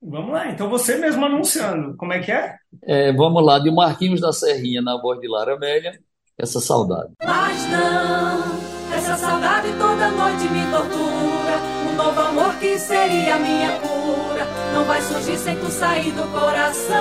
[0.00, 2.56] Vamos lá, então você mesmo anunciando, como é que é?
[2.82, 6.00] É, vamos lá, de Marquinhos da Serrinha, na voz de Lara Amélia,
[6.38, 7.12] Essa Saudade.
[7.22, 11.60] Mas não, essa saudade toda noite me tortura.
[11.90, 14.46] Um novo amor que seria minha cura.
[14.74, 16.96] Não vai surgir sem tu sair do coração.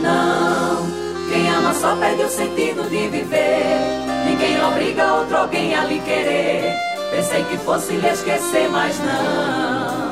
[0.00, 4.09] Não, quem ama só perde o sentido de viver.
[4.40, 6.74] Ninguém obriga outro alguém a lhe querer.
[7.10, 10.09] Pensei que fosse lhe esquecer, mas não.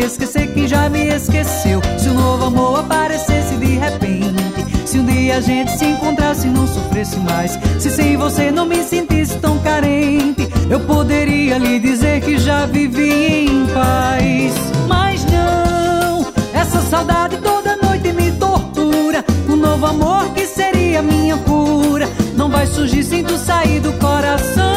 [0.00, 5.36] Esquecer quem já me esqueceu, se um novo amor aparecesse de repente, se um dia
[5.36, 9.58] a gente se encontrasse e não sofresse mais, se sem você não me sentisse tão
[9.58, 14.54] carente, eu poderia lhe dizer que já vivi em paz,
[14.88, 19.24] mas não, essa saudade toda noite me tortura.
[19.48, 22.08] Um novo amor que seria minha cura.
[22.36, 24.69] Não vai surgir sem tu sair do coração.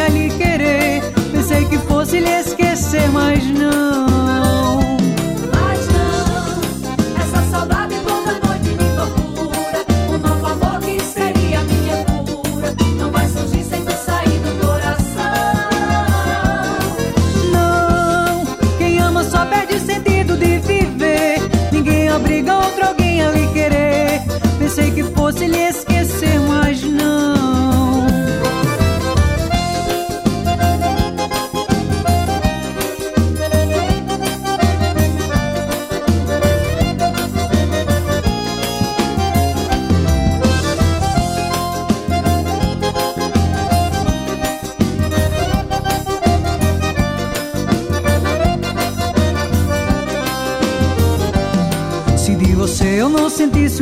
[0.00, 1.02] A lhe querer.
[1.32, 4.13] Pensei que fosse lhe esquecer, mas não.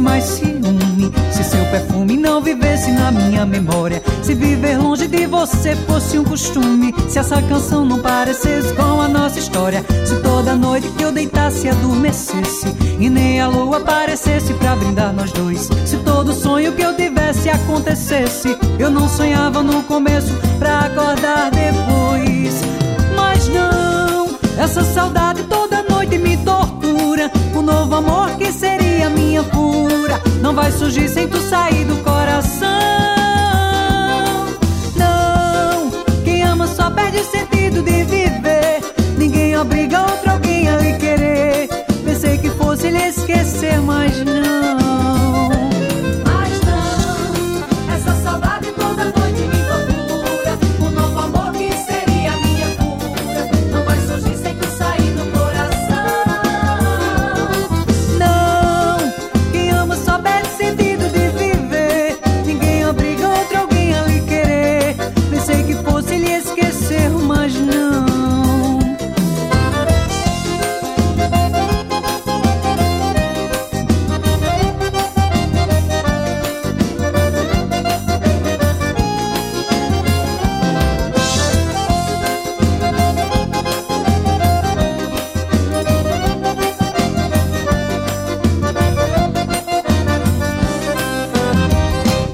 [0.03, 5.77] Mais ciúme, se seu perfume não vivesse na minha memória, se viver longe de você
[5.77, 10.89] fosse um costume, se essa canção não parecesse com a nossa história, se toda noite
[10.99, 16.35] que eu deitasse adormecesse e nem a lua aparecesse pra brindar nós dois, se todo
[16.35, 22.61] sonho que eu tivesse acontecesse, eu não sonhava no começo pra acordar depois,
[23.15, 27.31] mas não, essa saudade toda noite me tortura.
[27.55, 28.82] Um novo amor que seria
[30.63, 32.69] vai surgir sem tu sair do coração.
[34.97, 35.91] Não,
[36.25, 38.81] quem ama só perde o sentido de viver.
[39.19, 41.69] Ninguém obriga outro alguém a lhe querer.
[42.05, 44.42] Pensei que fosse lhe esquecer, mas não.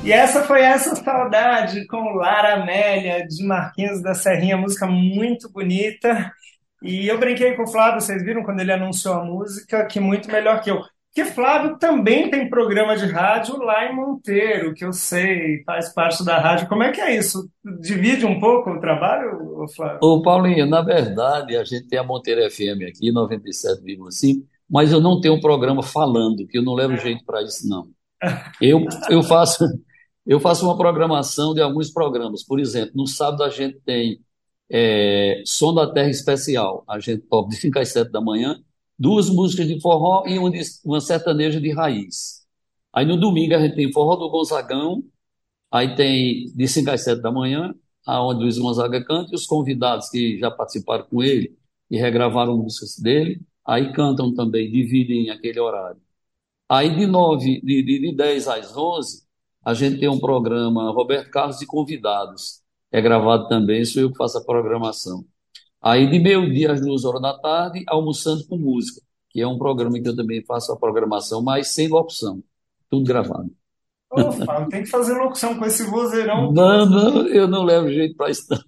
[0.08, 6.32] E essa foi essa saudade com Lara Amélia de Marquinhos da Serrinha, música muito bonita.
[6.82, 10.32] E eu brinquei com o Flávio, vocês viram quando ele anunciou a música, que muito
[10.32, 10.80] melhor que eu.
[11.14, 16.24] Porque Flávio também tem programa de rádio lá em Monteiro, que eu sei, faz parte
[16.24, 16.68] da rádio.
[16.68, 17.46] Como é que é isso?
[17.78, 19.98] Divide um pouco o trabalho, Flávio?
[20.00, 25.20] Ô, Paulinho, na verdade, a gente tem a Monteiro FM aqui, 97,5, mas eu não
[25.20, 27.88] tenho um programa falando, que eu não levo jeito para isso, não.
[28.60, 29.64] Eu, eu faço,
[30.28, 32.44] eu faço uma programação de alguns programas.
[32.44, 34.20] Por exemplo, no sábado a gente tem
[34.70, 36.84] é, Som da Terra Especial.
[36.86, 38.62] A gente toca de 5 às 7 da manhã,
[38.98, 42.46] duas músicas de forró e uma, de, uma sertaneja de raiz.
[42.92, 45.02] Aí no domingo a gente tem Forró do Gonzagão,
[45.70, 47.74] aí tem de 5 às 7 da manhã,
[48.06, 51.56] aonde Luiz Gonzaga canta, e os convidados que já participaram com ele
[51.90, 56.00] e regravaram músicas dele, aí cantam também, dividem aquele horário.
[56.68, 59.27] Aí de 9, de, de, de 10 às 11,
[59.68, 62.62] a gente tem um programa Roberto Carlos de convidados.
[62.90, 65.26] É gravado também, sou eu que faço a programação.
[65.78, 70.00] Aí de meio-dia às duas horas da tarde, Almoçando com Música, que é um programa
[70.00, 72.42] que eu também faço a programação, mas sem locução.
[72.88, 73.50] Tudo gravado.
[74.10, 76.48] Ô, Flávio, tem que fazer locução com esse vozeirão.
[76.50, 78.46] Não, não, eu não levo jeito para isso.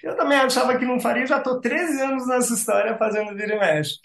[0.00, 3.58] Eu também achava que não faria, já estou 13 anos nessa história fazendo vira e
[3.58, 3.96] mexe.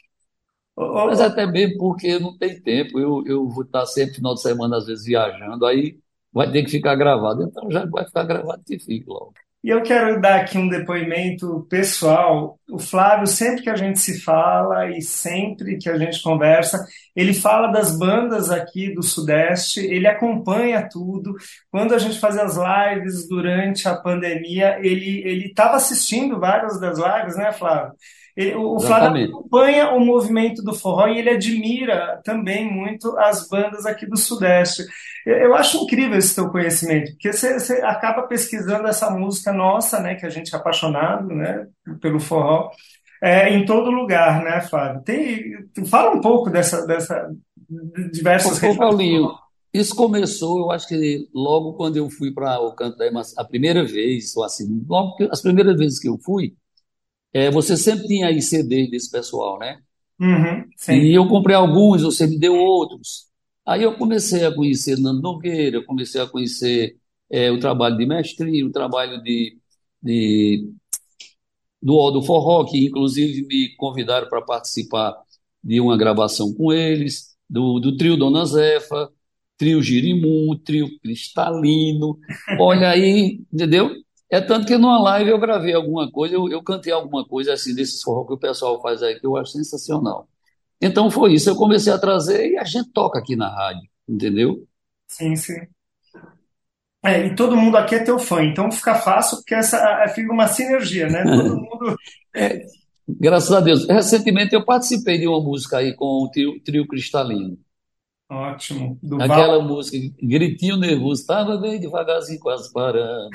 [0.78, 3.00] Mas até mesmo porque não tem tempo.
[3.00, 5.98] Eu, eu vou estar sempre final de semana, às vezes, viajando, aí
[6.32, 7.44] vai ter que ficar gravado.
[7.44, 9.34] Então já vai ficar gravado que fique logo.
[9.64, 12.57] E eu quero dar aqui um depoimento pessoal.
[12.70, 17.34] O Flávio, sempre que a gente se fala e sempre que a gente conversa, ele
[17.34, 21.34] fala das bandas aqui do Sudeste, ele acompanha tudo.
[21.72, 26.98] Quando a gente fazia as lives durante a pandemia, ele ele estava assistindo várias das
[26.98, 27.94] lives, né, Flávio?
[28.36, 29.30] Ele- o o Flávio Exatamente.
[29.30, 34.84] acompanha o movimento do forró e ele admira também muito as bandas aqui do Sudeste.
[35.26, 40.00] Eu eu acho incrível esse teu conhecimento, porque você, você acaba pesquisando essa música nossa,
[40.00, 41.66] né, que a gente é apaixonado, né,
[42.02, 42.57] pelo forró,
[43.22, 45.02] é, em todo lugar, né, Flávio?
[45.04, 45.54] Tem,
[45.88, 47.30] fala um pouco dessa, dessa
[47.70, 48.78] de diversas Ô, ô, regiões.
[48.78, 49.32] Paulinho,
[49.74, 53.48] isso começou, eu acho que logo quando eu fui para o Canto da Emancipação, a
[53.48, 56.56] primeira vez, ou assim, logo que, as primeiras vezes que eu fui,
[57.34, 59.80] é, você sempre tinha aí CD desse pessoal, né?
[60.20, 60.94] Uhum, sim.
[60.94, 63.28] E eu comprei alguns, você me deu outros.
[63.66, 66.98] Aí eu comecei a conhecer Nando Nogueira, eu comecei a conhecer
[67.30, 69.58] é, o trabalho de Mestrinho, o trabalho de,
[70.02, 70.72] de
[71.88, 75.16] do do Forró, que inclusive me convidaram para participar
[75.64, 79.10] de uma gravação com eles, do, do trio Dona Zefa,
[79.58, 82.20] trio Girimum, trio Cristalino.
[82.60, 83.92] Olha aí, entendeu?
[84.30, 87.74] É tanto que numa live eu gravei alguma coisa, eu, eu cantei alguma coisa assim
[87.74, 90.28] desses forró que o pessoal faz aí, que eu acho sensacional.
[90.82, 94.68] Então foi isso, eu comecei a trazer e a gente toca aqui na rádio, entendeu?
[95.08, 95.68] Sim, sim.
[97.08, 100.34] É, e todo mundo aqui é teu fã, então fica fácil porque essa é, fica
[100.34, 101.24] uma sinergia, né?
[101.24, 101.98] Todo mundo.
[102.36, 102.66] É,
[103.08, 103.88] graças a Deus.
[103.88, 107.58] Recentemente eu participei de uma música aí com o trio, trio Cristalino.
[108.30, 109.00] Ótimo.
[109.02, 109.62] Do Aquela Val.
[109.64, 113.30] música, gritinho nervoso, tava bem devagarzinho, quase parando.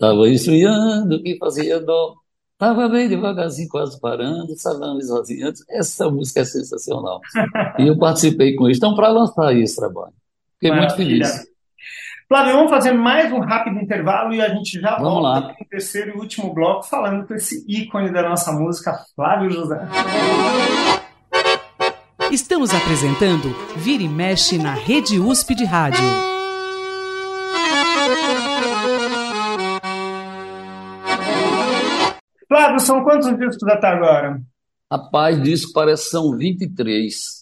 [0.00, 2.16] Tava esfriando, que fazia dó.
[2.58, 5.58] Tava bem devagarzinho, quase parando, salão esvaziando.
[5.70, 7.20] Essa música é sensacional.
[7.78, 8.78] E eu participei com isso.
[8.78, 10.12] Então, para lançar esse trabalho.
[10.54, 11.26] Fiquei muito Maravilha.
[11.26, 11.51] feliz.
[12.32, 15.42] Flávio, vamos fazer mais um rápido intervalo e a gente já Vamos volta lá.
[15.52, 19.86] para o terceiro e último bloco falando com esse ícone da nossa música, Flávio José.
[22.30, 26.02] Estamos apresentando Vira e Mexe na Rede USP de Rádio.
[32.48, 34.40] Flávio, são quantos discos até agora?
[34.90, 37.41] Rapaz, disso parece que são 23.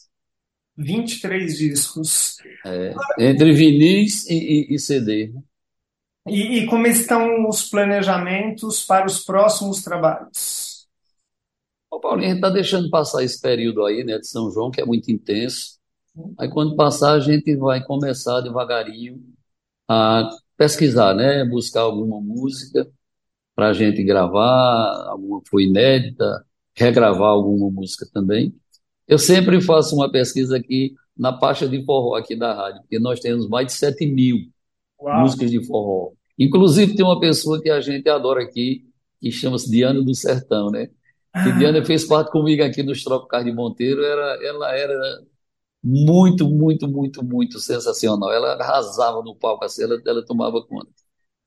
[0.76, 2.36] 23 discos.
[2.64, 4.34] É, entre vinis e,
[4.70, 5.32] e, e CD.
[6.26, 10.86] E, e como estão os planejamentos para os próximos trabalhos?
[11.90, 14.80] Ô, Paulinho, a gente está deixando passar esse período aí, né, de São João, que
[14.80, 15.78] é muito intenso.
[16.38, 19.20] Aí quando passar, a gente vai começar devagarinho
[19.88, 22.86] a pesquisar, né, buscar alguma música
[23.54, 26.44] para a gente gravar, alguma foi inédita,
[26.76, 28.54] regravar alguma música também.
[29.10, 33.20] Eu sempre faço uma pesquisa aqui na pasta de forró aqui da rádio, porque nós
[33.20, 34.38] temos mais de 7 mil
[35.00, 35.22] Uau!
[35.22, 36.12] músicas de forró.
[36.38, 38.84] Inclusive, tem uma pessoa que a gente adora aqui,
[39.20, 40.88] que chama-se Diana do Sertão, né?
[41.44, 45.20] Que Diana fez parte comigo aqui nos Tropicais de Monteiro, era, ela era
[45.82, 48.32] muito, muito, muito, muito sensacional.
[48.32, 50.90] Ela arrasava no palco, assim, ela, ela tomava conta.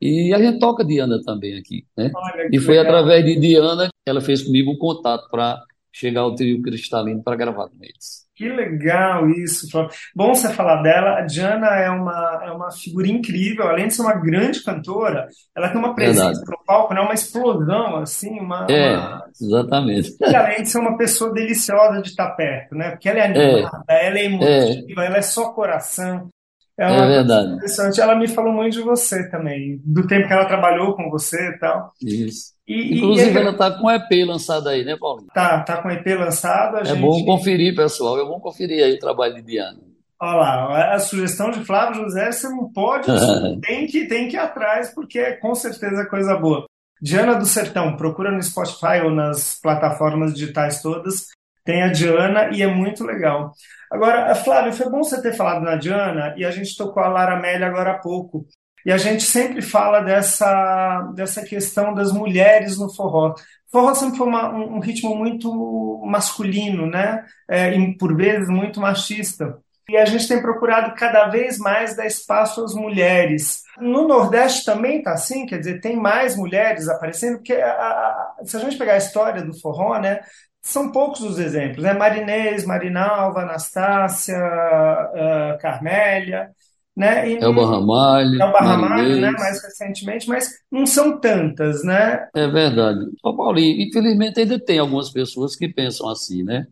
[0.01, 2.11] E a gente toca Diana também aqui, né?
[2.13, 2.93] Olha E foi legal.
[2.95, 5.63] através de Diana que ela fez comigo o contato para
[5.93, 8.23] chegar ao trio cristalino para gravar com eles.
[8.35, 9.91] Que legal isso, Flávio.
[10.15, 11.19] Bom você falar dela.
[11.19, 15.69] A Diana é uma, é uma figura incrível, além de ser uma grande cantora, ela
[15.69, 16.51] tem uma presença Verdade.
[16.51, 17.01] no palco, né?
[17.01, 20.17] Uma explosão, assim, uma, É, uma- exatamente.
[20.25, 22.91] E além de ser uma pessoa deliciosa de estar perto, né?
[22.91, 26.29] Porque ela é É, animada, ela é emotiva, ela é só coração.
[26.77, 27.53] É é uma coisa verdade.
[27.53, 28.01] interessante.
[28.01, 31.59] Ela me falou muito de você também, do tempo que ela trabalhou com você e
[31.59, 31.93] tal.
[32.01, 32.52] Isso.
[32.67, 35.31] E, e, e Inclusive, aí, ela tá com EP lançado aí, né, Paulinho?
[35.33, 37.25] tá, tá com o EP lançado, É bom gente.
[37.25, 38.19] conferir, pessoal.
[38.19, 39.79] É bom conferir aí o trabalho de Diana.
[40.21, 44.35] Olha lá, a sugestão de Flávio José, você não pode, você tem que, tem que
[44.37, 46.65] ir atrás, porque é com certeza coisa boa.
[47.01, 51.27] Diana do Sertão, procura no Spotify ou nas plataformas digitais todas,
[51.65, 53.51] tem a Diana e é muito legal.
[53.91, 57.37] Agora, Flávio, foi bom você ter falado na Diana e a gente tocou a Lara
[57.37, 58.45] Amélia agora há pouco.
[58.85, 63.33] E a gente sempre fala dessa, dessa questão das mulheres no forró.
[63.71, 67.23] Forró sempre foi uma- um, um ritmo muito masculino, né?
[67.49, 69.57] É, e por vezes muito machista.
[69.89, 73.61] E a gente tem procurado cada vez mais dar espaço às mulheres.
[73.79, 78.55] No Nordeste também está assim, quer dizer, tem mais mulheres aparecendo, porque a- a- se
[78.55, 80.21] a gente pegar a história do forró, né,
[80.61, 81.93] são poucos os exemplos, né?
[81.93, 86.51] Marinês, Marinalva, Anastácia, ah, Carmélia,
[86.95, 87.29] né?
[87.31, 89.33] E Elba Ramalho, Elba Ramalho, né, Marinês.
[89.33, 92.27] mais recentemente, mas não são tantas, né?
[92.35, 92.99] É verdade.
[93.23, 96.65] Ô, Paulinho, infelizmente ainda tem algumas pessoas que pensam assim, né?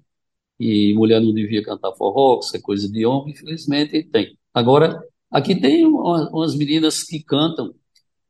[0.59, 3.33] E mulher não devia cantar forró, que isso é coisa de homem.
[3.33, 4.37] Infelizmente tem.
[4.53, 5.01] Agora,
[5.31, 7.73] aqui tem uma- umas meninas que cantam.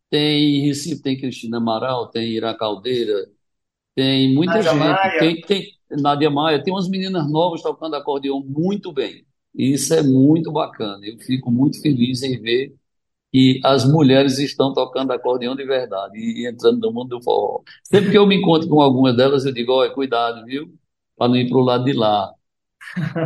[0.09, 3.13] Tem em Recife, tem Cristina Amaral, tem Ira Caldeira,
[3.95, 4.79] tem muita Nádia gente.
[4.79, 5.19] Maia.
[5.19, 5.67] Tem, tem
[6.01, 9.25] Nádia Maia, tem umas meninas novas tocando acordeão muito bem.
[9.55, 11.05] E isso é muito bacana.
[11.05, 12.73] Eu fico muito feliz em ver
[13.31, 17.61] que as mulheres estão tocando acordeão de verdade e entrando no mundo do forró.
[17.83, 20.67] Sempre que eu me encontro com algumas delas, eu digo, olha, cuidado, viu?
[21.17, 22.33] Para não ir para o lado de lá.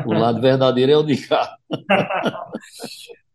[0.05, 1.57] O lado verdadeiro é o de cá.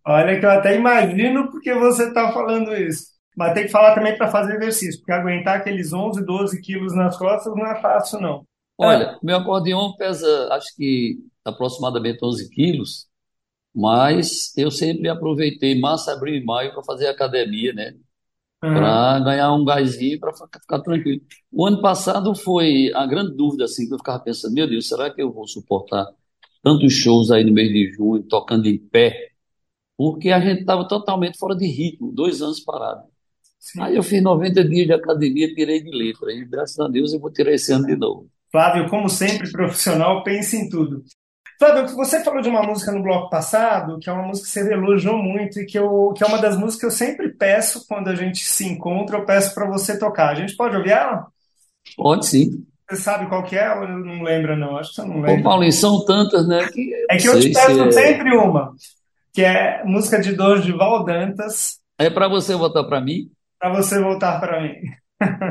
[0.07, 3.11] Olha que eu até imagino porque você está falando isso.
[3.37, 7.17] Mas tem que falar também para fazer exercício, porque aguentar aqueles 11, 12 quilos nas
[7.17, 8.45] costas não é fácil, não.
[8.77, 13.07] Olha, meu acordeão pesa, acho que aproximadamente 11 quilos,
[13.75, 17.95] mas eu sempre aproveitei março, abril e maio para fazer academia, né?
[18.63, 18.75] Aham.
[18.75, 21.21] Para ganhar um gásinho para ficar tranquilo.
[21.51, 25.11] O ano passado foi a grande dúvida, assim, que eu ficava pensando, meu Deus, será
[25.11, 26.07] que eu vou suportar
[26.63, 29.31] tantos shows aí no mês de junho, tocando em pé?
[29.97, 33.03] Porque a gente estava totalmente fora de ritmo, dois anos parado.
[33.59, 33.83] Sim.
[33.83, 37.21] Aí eu fiz 90 dias de academia, tirei de letra, e graças a Deus eu
[37.21, 38.27] vou tirar esse ano de novo.
[38.51, 41.05] Flávio, como sempre, profissional, pensa em tudo.
[41.61, 44.73] Flávio, você falou de uma música no bloco passado, que é uma música que você
[44.73, 48.09] elogiou muito e que, eu, que é uma das músicas que eu sempre peço quando
[48.09, 50.31] a gente se encontra, eu peço para você tocar.
[50.31, 51.27] A gente pode ouvir ela?
[51.99, 52.65] Pode sim.
[52.89, 54.79] Você sabe qual que é ou não lembra, não?
[54.79, 55.43] Acho que você não Ô, lembra.
[55.43, 57.93] Paulinho, são tantas, né, que eu É que eu te peço se é...
[57.93, 58.73] sempre uma,
[59.33, 63.31] que é música de Dorival Dantas, É para você votar para mim?
[63.59, 64.77] para você voltar para mim.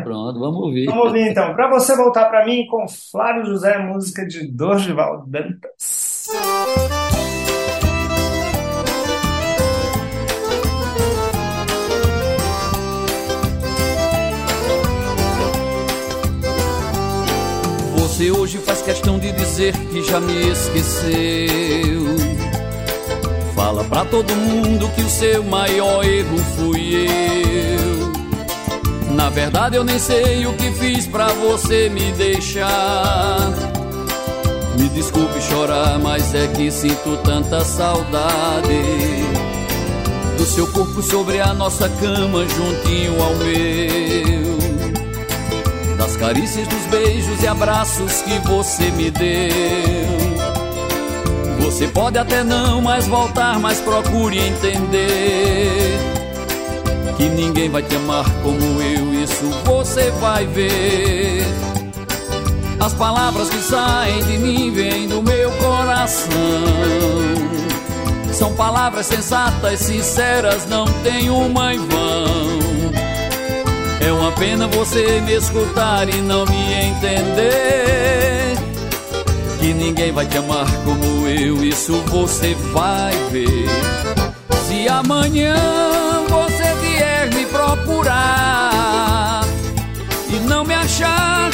[0.04, 0.86] Pronto, vamos ouvir.
[0.86, 1.54] Vamos ouvir então.
[1.54, 6.28] Para você voltar para mim com Flávio José, música de Dorival Dantas.
[18.20, 22.18] Você hoje faz questão de dizer que já me esqueceu.
[23.56, 27.79] Fala pra todo mundo que o seu maior erro fui eu.
[29.20, 33.52] Na verdade eu nem sei o que fiz pra você me deixar.
[34.78, 38.82] Me desculpe chorar, mas é que sinto tanta saudade
[40.38, 44.58] do seu corpo sobre a nossa cama juntinho ao meu.
[45.98, 49.52] Das carícias, dos beijos e abraços que você me deu.
[51.60, 56.00] Você pode até não mais voltar, mas procure entender
[57.20, 61.44] que ninguém vai te amar como eu, isso você vai ver.
[62.80, 66.30] As palavras que saem de mim vêm do meu coração.
[68.32, 72.60] São palavras sensatas, sinceras, não tem uma em vão.
[74.00, 78.56] É uma pena você me escutar e não me entender.
[79.60, 83.68] Que ninguém vai te amar como eu, isso você vai ver.
[84.68, 85.56] Se amanhã
[86.30, 88.69] você vier me procurar
[90.50, 91.52] não me achar,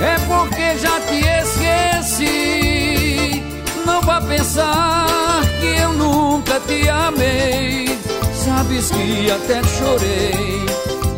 [0.00, 3.42] é porque já te esqueci.
[3.86, 7.98] Não vá pensar que eu nunca te amei.
[8.34, 10.66] Sabes que até chorei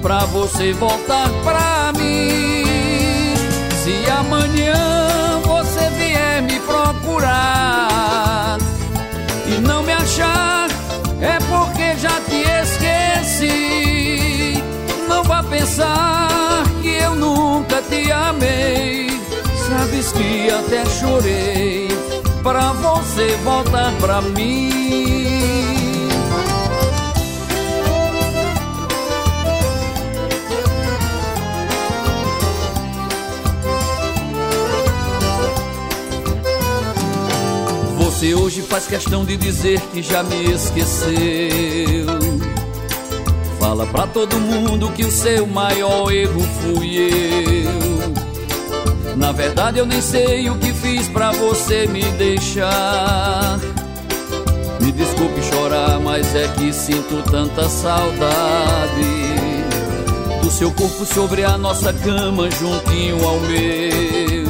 [0.01, 3.35] pra você voltar pra mim.
[3.83, 8.59] Se amanhã você vier me procurar
[9.49, 10.69] e não me achar,
[11.21, 14.63] é porque já te esqueci.
[15.09, 16.36] Não vá pensar
[17.07, 19.09] eu nunca te amei.
[19.69, 21.89] Sabes que até chorei
[22.43, 24.87] pra você voltar pra mim.
[37.99, 42.26] Você hoje faz questão de dizer que já me esqueceu.
[43.67, 49.17] Fala pra todo mundo que o seu maior erro fui eu.
[49.17, 53.59] Na verdade eu nem sei o que fiz pra você me deixar.
[54.81, 59.03] Me desculpe chorar, mas é que sinto tanta saudade
[60.41, 64.47] do seu corpo sobre a nossa cama juntinho ao meu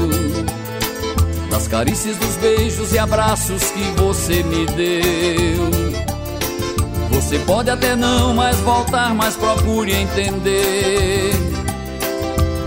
[1.51, 5.86] das carícias, dos beijos e abraços que você me deu.
[7.17, 11.33] Você pode até não mais voltar, mas procure entender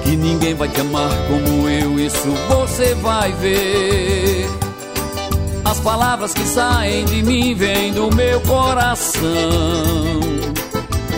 [0.04, 4.48] que ninguém vai te amar como eu, isso você vai ver.
[5.64, 9.22] As palavras que saem de mim vêm do meu coração.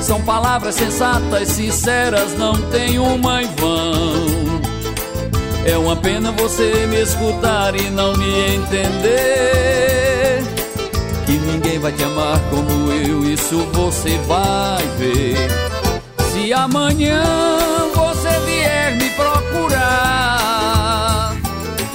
[0.01, 4.61] São palavras sensatas, sinceras, não tem uma em vão.
[5.65, 9.90] É uma pena você me escutar e não me entender.
[11.31, 15.49] Que ninguém vai te amar como eu, isso você vai ver.
[16.29, 17.23] Se amanhã
[17.95, 20.53] você vier me procurar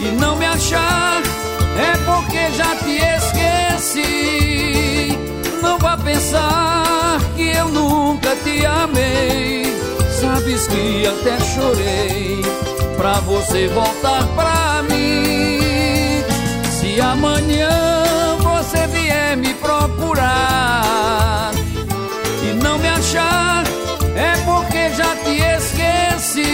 [0.01, 1.20] e não me achar,
[1.76, 2.97] é porque já te
[3.84, 5.18] esqueci.
[5.61, 9.66] Não vá pensar que eu nunca te amei.
[10.18, 12.41] Sabes que até chorei
[12.97, 16.24] pra você voltar pra mim.
[16.70, 17.86] Se amanhã
[19.77, 21.53] procurar
[22.43, 23.64] e não me achar,
[24.16, 26.45] é porque já te esqueci.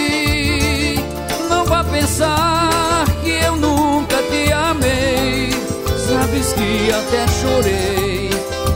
[1.48, 5.50] Não vá pensar que eu nunca te amei.
[6.08, 8.30] Sabes que até chorei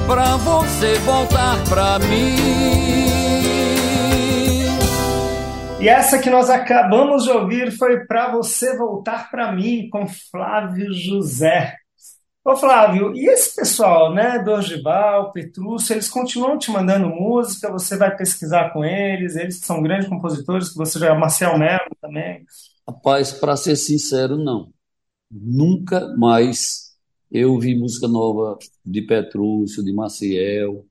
[0.07, 2.36] pra você voltar pra mim.
[5.80, 10.92] E essa que nós acabamos de ouvir foi Para Você Voltar para Mim, com Flávio
[10.92, 11.76] José.
[12.47, 18.16] Ô Flávio, e esse pessoal, né, Dorival, Petrúcio, eles continuam te mandando música, você vai
[18.16, 22.47] pesquisar com eles, eles são grandes compositores, que você já é Marcel Melo também.
[22.86, 24.72] Rapaz, para ser sincero, não.
[25.28, 26.97] Nunca mais
[27.32, 30.86] eu ouvi música nova de Petrúcio, de Maciel,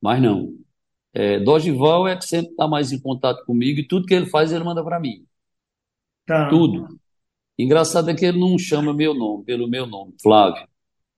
[0.00, 0.54] mas não.
[1.12, 4.52] É, Dorival é que sempre está mais em contato comigo e tudo que ele faz
[4.52, 5.26] ele manda para mim.
[6.24, 6.48] Tá.
[6.48, 6.86] Tudo.
[7.58, 10.64] Engraçado é que ele não chama meu nome, pelo meu nome, Flávio.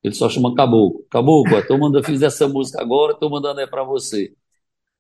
[0.03, 1.05] Ele só chama Caboclo.
[1.11, 4.35] Caboclo, tô mandando, fiz essa música agora, estou mandando é para você.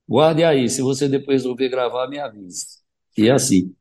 [0.09, 2.78] Guarde aí, se você depois ouvir gravar, me avise.
[3.16, 3.74] E é assim.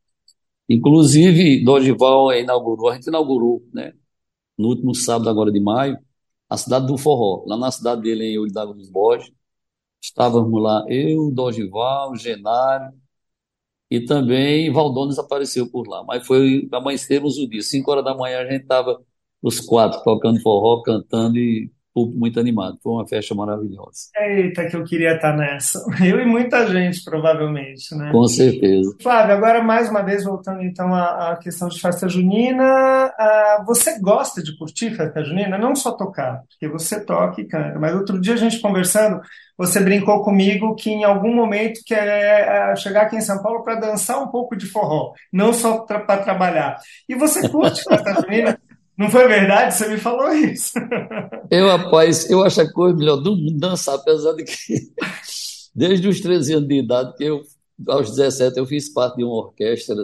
[0.69, 3.93] Inclusive, Dorival inaugurou, a gente inaugurou, né,
[4.57, 5.97] no último sábado agora de maio,
[6.49, 9.31] a cidade do Forró, lá na cidade dele em Ouridago dos Borges.
[10.01, 12.93] Estávamos lá, eu, Dorival, Genário
[13.89, 16.03] e também Valdones apareceu por lá.
[16.03, 19.01] Mas foi, amanhecemos o dia, 5 horas da manhã a gente estava
[19.41, 22.77] os quatro tocando forró, cantando e público muito animado.
[22.83, 24.09] Foi uma festa maravilhosa.
[24.15, 25.83] Eita, que eu queria estar nessa.
[26.05, 28.11] Eu e muita gente, provavelmente, né?
[28.11, 28.95] Com certeza.
[29.01, 33.99] Flávio, agora mais uma vez voltando então à, à questão de festa junina, ah, você
[33.99, 35.57] gosta de curtir festa junina?
[35.57, 39.19] Não só tocar, porque você toca e canta, mas outro dia a gente conversando,
[39.57, 43.79] você brincou comigo que em algum momento quer é, chegar aqui em São Paulo para
[43.79, 46.77] dançar um pouco de forró, não só para trabalhar.
[47.09, 48.59] E você curte festa junina?
[48.97, 49.75] Não foi verdade?
[49.75, 50.73] Você me falou isso.
[51.49, 54.53] Eu, rapaz, eu acho a coisa melhor do mundo dançar, apesar de que
[55.73, 57.41] desde os 13 anos de idade, que eu,
[57.87, 59.95] aos 17, eu fiz parte de uma orquestra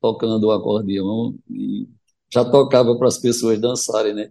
[0.00, 1.88] tocando o acordeão e
[2.32, 4.30] já tocava para as pessoas dançarem, né?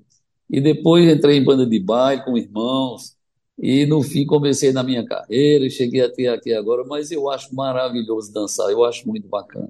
[0.49, 3.15] E depois entrei em banda de baile com irmãos,
[3.57, 8.31] e no fim comecei na minha carreira, cheguei até aqui agora, mas eu acho maravilhoso
[8.31, 9.69] dançar, eu acho muito bacana.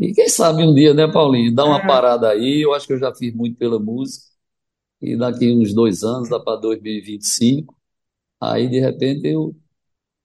[0.00, 1.86] E quem sabe um dia, né, Paulinho, dá uma É.
[1.86, 4.26] parada aí, eu acho que eu já fiz muito pela música,
[5.02, 7.76] e daqui uns dois anos, dá para 2025,
[8.40, 9.54] aí de repente eu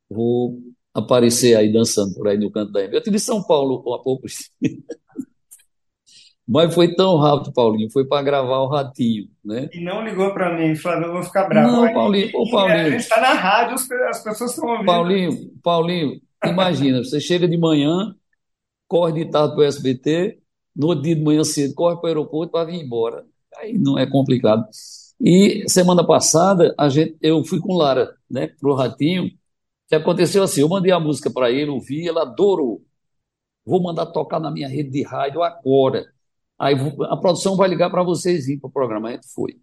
[0.09, 0.59] vou
[0.93, 2.93] aparecer aí dançando por aí no canto da M.
[2.93, 4.49] Eu estive em São Paulo há poucos
[6.47, 9.69] mas foi tão rápido, Paulinho, foi para gravar o Ratinho, né?
[9.73, 11.71] E não ligou para mim, Flávio, eu vou ficar bravo.
[11.71, 12.91] Não, Paulinho, ô, A Paulinho.
[12.91, 13.75] gente está na rádio,
[14.09, 14.85] as pessoas estão ouvindo.
[14.85, 18.13] Paulinho, Paulinho, imagina, você chega de manhã,
[18.87, 20.39] corre de tarde para o SBT,
[20.75, 23.25] no outro dia de manhã cedo, corre para o aeroporto para vir embora.
[23.57, 24.65] Aí não é complicado.
[25.21, 29.29] E semana passada, a gente, eu fui com Lara, né, pro Ratinho,
[29.87, 32.83] que aconteceu assim, eu mandei a música para ele, ouvi, ele adorou.
[33.65, 36.05] Vou mandar tocar na minha rede de rádio agora.
[36.59, 36.75] Aí
[37.09, 39.09] a produção vai ligar para vocês vir para o programa.
[39.09, 39.59] A gente foi.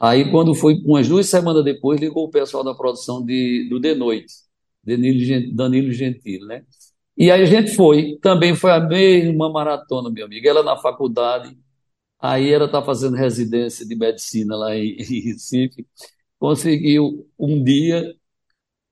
[0.00, 3.94] Aí, quando foi umas duas semanas depois, ligou o pessoal da produção de, do De
[3.94, 4.32] Noite,
[4.84, 6.64] Danilo, Gen- Danilo Gentili, né?
[7.20, 8.18] E aí a gente foi.
[8.22, 10.48] Também foi a mesma maratona, meu amigo.
[10.48, 11.54] Ela na faculdade,
[12.18, 15.86] aí ela está fazendo residência de medicina lá em, em Recife.
[16.38, 18.14] Conseguiu um dia,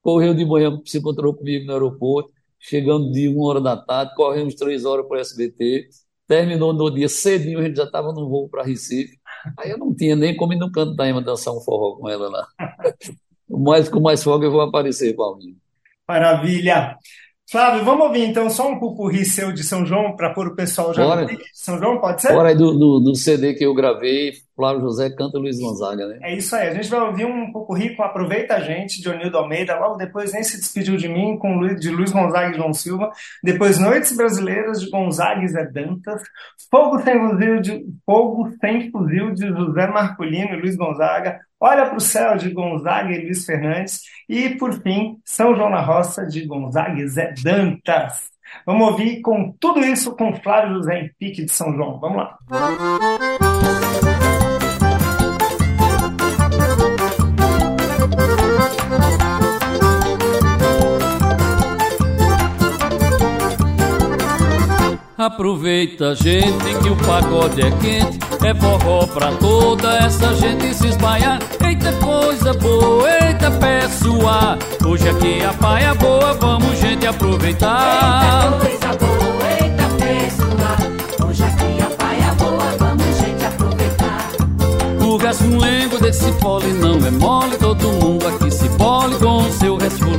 [0.03, 4.53] correu de manhã, se encontrou comigo no aeroporto, chegando de uma hora da tarde, corremos
[4.53, 5.89] três horas para o SBT,
[6.27, 9.17] terminou no dia cedinho, a gente já estava no voo para Recife.
[9.57, 12.07] Aí eu não tinha nem como ir no canto da Ema dançar um forró com
[12.07, 12.47] ela lá.
[13.49, 15.57] Mas com mais folga eu vou aparecer, Paulinho.
[16.07, 16.95] Maravilha.
[17.49, 20.93] Flávio, vamos ouvir então só um pupurri seu de São João para pôr o pessoal
[20.93, 21.27] já Bora.
[21.51, 22.27] São João, pode ser?
[22.27, 26.19] Fora aí do, do, do CD que eu gravei, Flávio José canta Luiz Gonzaga, né?
[26.21, 29.37] É isso aí, a gente vai ouvir um pupurri com Aproveita a Gente, de Onildo
[29.37, 32.73] Almeida, logo depois Nem Se Despediu de Mim, com Luiz, de Luiz Gonzaga e João
[32.73, 33.09] Silva,
[33.41, 36.21] depois Noites Brasileiras, de Gonzaga e Zé Dantas,
[36.69, 41.97] Fogo Sem Fuzil de, Fogo Sem Fuzil, de José Marcolino e Luiz Gonzaga, Olha para
[41.97, 46.45] o Céu, de Gonzaga e Luiz Fernandes, e, por fim, São João na Roça, de
[46.45, 48.29] Gonzaga e Zé Dantas.
[48.65, 51.99] Vamos ouvir com tudo isso com Flávio José em Pique de São João.
[51.99, 52.37] Vamos lá.
[65.29, 68.19] Aproveita, gente, que o pagode é quente.
[68.43, 71.39] É forró pra toda essa gente se espalhar.
[71.63, 74.57] Eita coisa boa, eita pessoal.
[74.83, 78.59] Hoje aqui a paia boa, vamos, gente, aproveitar.
[78.59, 81.29] Coisa boa, eita pessoal.
[81.29, 84.31] Hoje aqui a paia boa, vamos gente aproveitar.
[85.05, 87.55] O resfulengo desse pole não é mole.
[87.57, 89.38] Todo mundo aqui se pole com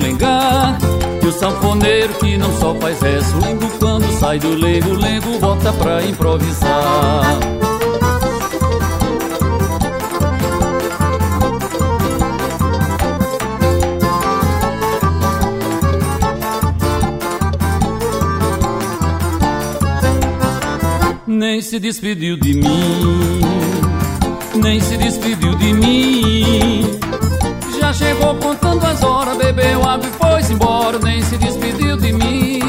[0.01, 0.79] resfulengar.
[1.23, 6.03] E o sanfoneiro que não só faz resfulengo, quando sai do lengo, lengo volta pra
[6.05, 7.39] improvisar.
[21.27, 23.41] Nem se despediu de mim,
[24.57, 27.01] nem se despediu de mim.
[27.79, 28.60] Já chegou horas,
[29.53, 32.61] bebeu água e foi-se embora, nem se despediu de mim.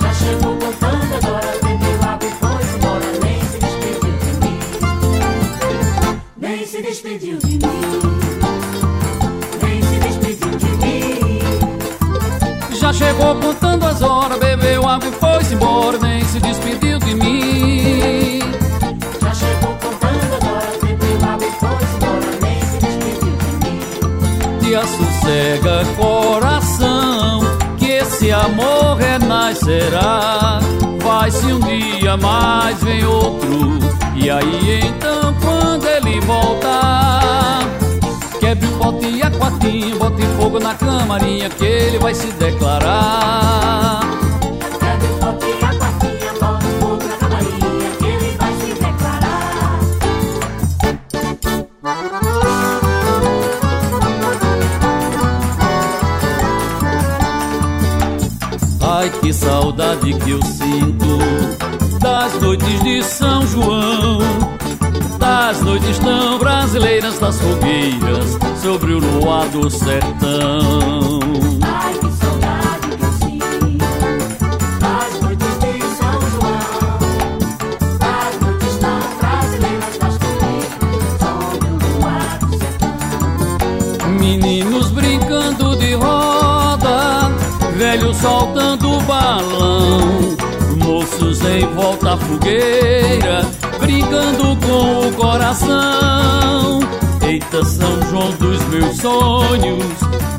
[0.00, 3.06] Já chegou contando agora, bebeu água e foi embora.
[3.22, 4.58] Nem se despediu de mim.
[6.36, 7.60] Nem se despediu de mim.
[9.62, 11.38] Nem se despediu de mim.
[12.80, 16.89] Já chegou contando as horas, bebeu água e foi-se embora, nem se despediu
[25.50, 27.40] assossega coração,
[27.76, 30.60] que esse amor renascerá.
[31.02, 33.78] Vai-se um dia, mas vem outro,
[34.14, 37.62] e aí então quando ele voltar,
[38.38, 44.19] quebre o pote e a quartinha, bote fogo na camarinha, que ele vai se declarar.
[59.90, 64.18] Saudade que eu sinto das noites de São João,
[65.18, 71.39] das noites tão brasileiras das fogueiras sobre o luar do sertão.
[92.10, 93.42] À fogueira,
[93.78, 96.80] brincando com o coração.
[97.22, 99.84] Eita, São João dos meus sonhos,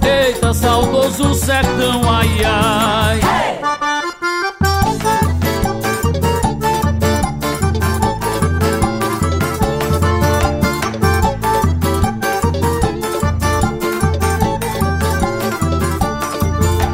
[0.04, 3.20] eita, saudoso sertão, ai ai.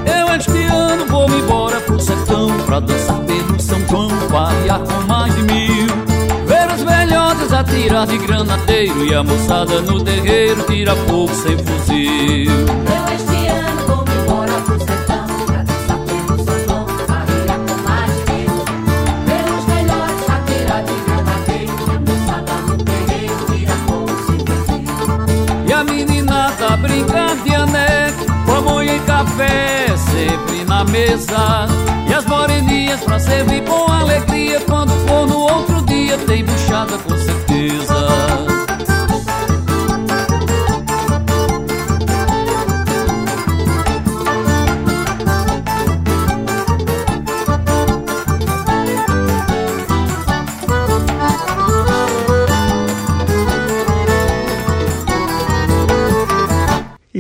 [0.05, 0.67] Eu este
[7.88, 12.52] atirar de granadeiro e a moçada no terreiro tira fogo sem fuzil.
[12.52, 17.82] Eu este ano vou me embora pro sertão Pra dançar pelo São João, barriga com
[17.84, 18.66] mais de mil
[19.26, 25.66] Ver os melhores atirar de granadeiro E a moçada no terreiro vira fogo sem fuzil
[25.66, 31.68] E a meninada brinca de aneco, pamonha e café sempre na mesa.
[32.10, 37.18] E as moreninhas pra servir com alegria, quando for no outro dia tem buchada com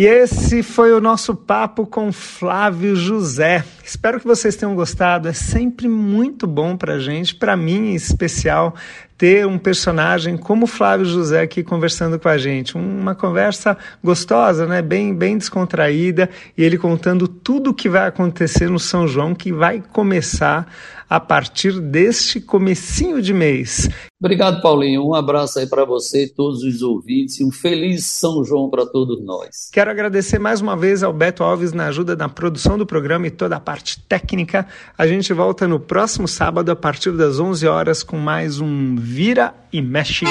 [0.07, 3.65] esse foi o nosso papo com Flávio José.
[3.87, 5.29] Espero que vocês tenham gostado.
[5.29, 8.75] É sempre muito bom pra gente, pra mim em especial,
[9.17, 12.75] ter um personagem como Flávio José aqui conversando com a gente.
[12.75, 14.81] Uma conversa gostosa, né?
[14.81, 19.53] Bem, bem descontraída e ele contando tudo o que vai acontecer no São João, que
[19.53, 20.67] vai começar
[21.09, 23.89] a partir deste comecinho de mês.
[24.19, 25.07] Obrigado, Paulinho.
[25.07, 29.23] Um abraço aí para você e todos os ouvintes um feliz São João para todos
[29.23, 29.69] nós.
[29.71, 33.31] Quero agradecer mais uma vez ao Beto Alves na ajuda na produção do programa e
[33.31, 34.67] toda a parte técnica.
[34.97, 39.53] A gente volta no próximo sábado a partir das 11 horas com mais um Vira
[39.71, 40.25] e Mexe.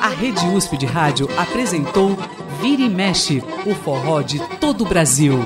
[0.00, 2.16] A Rede USP de Rádio apresentou
[2.62, 5.38] Vira e Mexe, o forró de todo o Brasil.